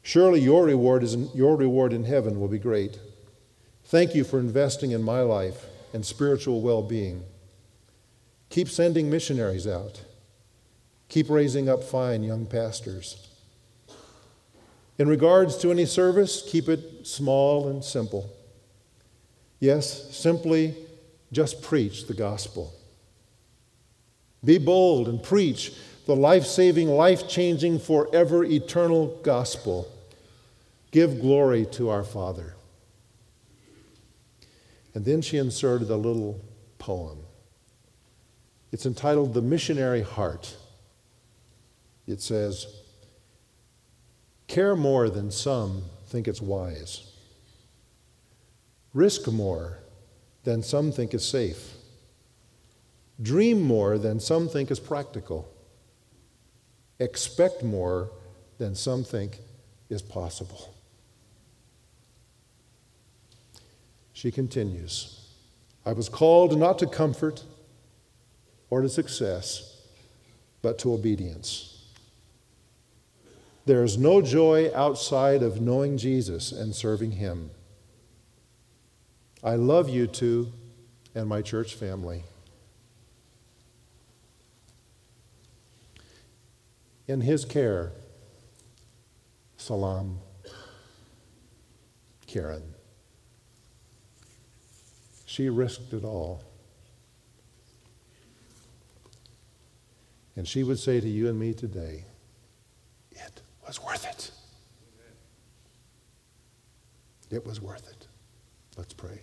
Surely 0.02 0.42
your 0.42 0.66
reward, 0.66 1.04
is 1.04 1.14
in, 1.14 1.30
your 1.34 1.56
reward 1.56 1.94
in 1.94 2.04
heaven 2.04 2.40
will 2.40 2.48
be 2.48 2.60
great. 2.60 3.00
Thank 3.86 4.14
you 4.16 4.24
for 4.24 4.40
investing 4.40 4.92
in 4.92 5.02
my 5.02 5.22
life 5.22 5.66
and 5.94 6.06
spiritual 6.06 6.62
well 6.62 6.82
being. 6.82 7.24
Keep 8.50 8.70
sending 8.70 9.10
missionaries 9.10 9.68
out. 9.68 10.04
Keep 11.10 11.30
raising 11.30 11.70
up 11.70 11.84
fine 11.84 12.24
young 12.24 12.46
pastors. 12.46 13.29
In 15.00 15.08
regards 15.08 15.58
to 15.60 15.72
any 15.72 15.86
service, 15.86 16.44
keep 16.46 16.68
it 16.68 17.08
small 17.08 17.70
and 17.70 17.84
simple. 17.84 18.30
Yes, 19.62 20.16
simply 20.16 20.76
just 21.32 21.62
preach 21.62 22.06
the 22.08 22.14
gospel. 22.14 22.74
Be 24.44 24.58
bold 24.58 25.08
and 25.08 25.24
preach 25.24 25.74
the 26.06 26.16
life 26.16 26.46
saving, 26.46 26.90
life 26.90 27.30
changing, 27.30 27.80
forever 27.80 28.44
eternal 28.44 29.18
gospel. 29.24 29.90
Give 30.92 31.22
glory 31.22 31.66
to 31.74 31.90
our 31.90 32.04
Father. 32.04 32.56
And 34.94 35.06
then 35.06 35.22
she 35.22 35.38
inserted 35.38 35.90
a 35.90 35.96
little 35.96 36.42
poem. 36.78 37.20
It's 38.72 38.86
entitled 38.86 39.34
The 39.34 39.42
Missionary 39.42 40.02
Heart. 40.02 40.58
It 42.08 42.22
says, 42.22 42.66
Care 44.50 44.76
more 44.76 45.12
than 45.12 45.30
some 45.30 45.84
think 46.08 46.28
it's 46.28 46.42
wise. 46.42 47.04
Risk 48.96 49.28
more 49.28 49.78
than 50.44 50.64
some 50.64 50.92
think 50.92 51.14
is 51.14 51.24
safe. 51.24 51.76
Dream 53.22 53.62
more 53.62 54.00
than 54.00 54.20
some 54.20 54.50
think 54.50 54.72
is 54.72 54.80
practical. 54.80 55.54
Expect 56.98 57.64
more 57.64 58.10
than 58.58 58.74
some 58.74 59.04
think 59.04 59.38
is 59.88 60.02
possible. 60.02 60.74
She 64.14 64.32
continues 64.32 65.16
I 65.86 65.94
was 65.94 66.10
called 66.10 66.58
not 66.58 66.80
to 66.80 66.88
comfort 66.88 67.44
or 68.72 68.82
to 68.82 68.90
success, 68.90 69.80
but 70.64 70.80
to 70.80 70.94
obedience. 70.94 71.79
There 73.70 73.84
is 73.84 74.00
no 74.00 74.20
joy 74.20 74.72
outside 74.74 75.44
of 75.44 75.62
knowing 75.62 75.96
Jesus 76.00 76.52
and 76.52 76.74
serving 76.74 77.12
Him. 77.12 77.52
I 79.44 79.58
love 79.58 79.88
you 79.90 80.08
too 80.08 80.52
and 81.14 81.30
my 81.30 81.44
church 81.44 81.76
family. 81.76 82.24
In 87.08 87.22
his 87.22 87.46
care, 87.46 87.92
Salam, 89.58 90.18
Karen. 92.26 92.74
She 95.28 95.48
risked 95.48 95.94
it 95.94 96.04
all. 96.04 96.44
And 100.36 100.48
she 100.48 100.64
would 100.64 100.80
say 100.80 101.00
to 101.00 101.08
you 101.08 101.30
and 101.30 101.40
me 101.40 101.54
today, 101.54 102.06
was 103.70 103.84
worth 103.84 104.08
it. 104.08 104.32
It 107.30 107.46
was 107.46 107.62
worth 107.62 107.88
it. 107.88 108.08
Let's 108.76 108.96
pray. 108.96 109.22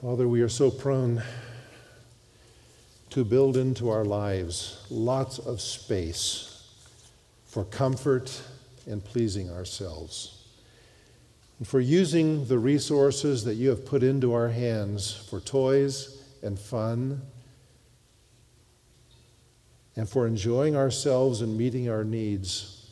Father, 0.00 0.28
we 0.28 0.42
are 0.42 0.48
so 0.48 0.70
prone 0.70 1.24
to 3.08 3.24
build 3.24 3.56
into 3.56 3.90
our 3.90 4.04
lives 4.04 4.86
lots 4.90 5.40
of 5.40 5.60
space 5.60 6.68
for 7.46 7.64
comfort 7.64 8.40
and 8.86 9.04
pleasing 9.04 9.50
ourselves, 9.50 10.44
and 11.58 11.66
for 11.66 11.80
using 11.80 12.46
the 12.46 12.60
resources 12.60 13.42
that 13.42 13.54
you 13.54 13.70
have 13.70 13.84
put 13.84 14.04
into 14.04 14.32
our 14.32 14.50
hands 14.50 15.26
for 15.28 15.40
toys 15.40 16.22
and 16.44 16.60
fun, 16.60 17.22
and 19.96 20.08
for 20.08 20.26
enjoying 20.26 20.76
ourselves 20.76 21.40
and 21.40 21.56
meeting 21.56 21.88
our 21.88 22.04
needs 22.04 22.90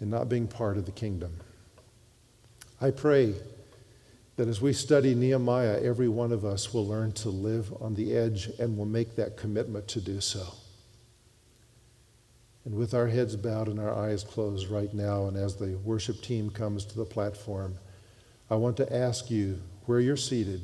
and 0.00 0.10
not 0.10 0.28
being 0.28 0.46
part 0.46 0.76
of 0.76 0.86
the 0.86 0.92
kingdom. 0.92 1.32
I 2.80 2.90
pray 2.90 3.34
that 4.36 4.48
as 4.48 4.60
we 4.60 4.72
study 4.72 5.14
Nehemiah, 5.14 5.80
every 5.82 6.08
one 6.08 6.32
of 6.32 6.44
us 6.44 6.74
will 6.74 6.86
learn 6.86 7.12
to 7.12 7.28
live 7.28 7.72
on 7.80 7.94
the 7.94 8.16
edge 8.16 8.50
and 8.58 8.76
will 8.76 8.84
make 8.84 9.14
that 9.16 9.36
commitment 9.36 9.86
to 9.88 10.00
do 10.00 10.20
so. 10.20 10.44
And 12.64 12.74
with 12.74 12.94
our 12.94 13.06
heads 13.06 13.36
bowed 13.36 13.68
and 13.68 13.78
our 13.78 13.94
eyes 13.94 14.24
closed 14.24 14.68
right 14.68 14.92
now, 14.92 15.26
and 15.26 15.36
as 15.36 15.56
the 15.56 15.78
worship 15.84 16.20
team 16.20 16.50
comes 16.50 16.84
to 16.86 16.96
the 16.96 17.04
platform, 17.04 17.76
I 18.50 18.56
want 18.56 18.76
to 18.78 18.94
ask 18.94 19.30
you 19.30 19.60
where 19.86 20.00
you're 20.00 20.16
seated, 20.16 20.62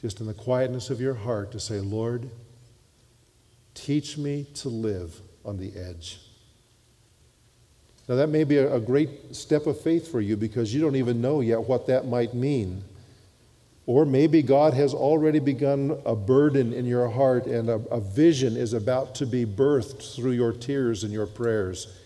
just 0.00 0.20
in 0.20 0.26
the 0.26 0.34
quietness 0.34 0.90
of 0.90 1.00
your 1.00 1.14
heart, 1.14 1.52
to 1.52 1.60
say, 1.60 1.80
Lord, 1.80 2.30
teach 3.76 4.18
me 4.18 4.46
to 4.54 4.68
live 4.68 5.20
on 5.44 5.58
the 5.58 5.72
edge. 5.76 6.18
Now, 8.08 8.16
that 8.16 8.28
may 8.28 8.44
be 8.44 8.56
a, 8.56 8.78
great 8.80 9.34
step 9.34 9.66
of 9.66 9.80
faith 9.80 10.10
for 10.10 10.20
you 10.20 10.36
because 10.36 10.72
you 10.72 10.80
don't 10.80 10.96
even 10.96 11.20
know 11.20 11.40
yet 11.40 11.60
what 11.60 11.88
that 11.88 12.06
might 12.06 12.34
mean. 12.34 12.84
Or 13.84 14.04
maybe 14.04 14.42
God 14.42 14.74
has 14.74 14.94
already 14.94 15.40
begun 15.40 16.00
a 16.04 16.14
burden 16.14 16.72
in 16.72 16.86
your 16.86 17.08
heart 17.08 17.46
and 17.46 17.68
a, 17.68 17.74
a, 17.90 18.00
vision 18.00 18.56
is 18.56 18.72
about 18.72 19.16
to 19.16 19.26
be 19.26 19.44
birthed 19.44 20.14
through 20.14 20.32
your 20.32 20.52
tears 20.52 21.02
and 21.02 21.12
your 21.12 21.26
prayers. 21.26 21.96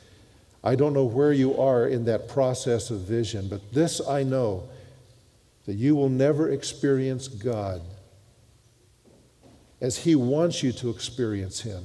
I 0.65 0.75
don't 0.75 0.95
know 0.95 1.05
where 1.05 1.33
you 1.33 1.59
are 1.59 1.87
in 1.87 2.05
that 2.07 2.29
process 2.29 2.91
of 2.91 3.01
vision, 3.01 3.49
but 3.49 3.73
this 3.73 4.07
I 4.07 4.23
know 4.23 4.69
that 5.67 5.75
you 5.75 5.95
will 5.95 6.09
never 6.09 6.51
experience 6.51 7.29
God 7.29 7.83
as 9.81 9.99
He 9.99 10.15
wants 10.15 10.63
you 10.63 10.73
to 10.73 10.91
experience 10.91 11.61
Him 11.61 11.85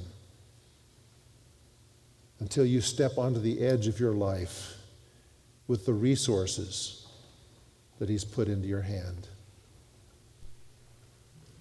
until 2.40 2.66
you 2.66 2.82
step 2.82 3.18
onto 3.18 3.40
the 3.40 3.62
edge 3.62 3.88
of 3.88 4.00
your 4.00 4.14
life 4.14 4.78
with 5.68 5.86
the 5.86 5.94
resources 5.94 7.08
that 8.00 8.10
He's 8.10 8.26
put 8.26 8.48
into 8.48 8.68
your 8.68 8.82
hand. 8.82 9.28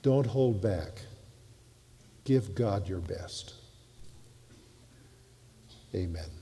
Don't 0.03 0.27
hold 0.27 0.61
back. 0.61 1.01
Give 2.25 2.55
God 2.55 2.89
your 2.89 3.01
best. 3.01 3.55
Amen. 5.95 6.34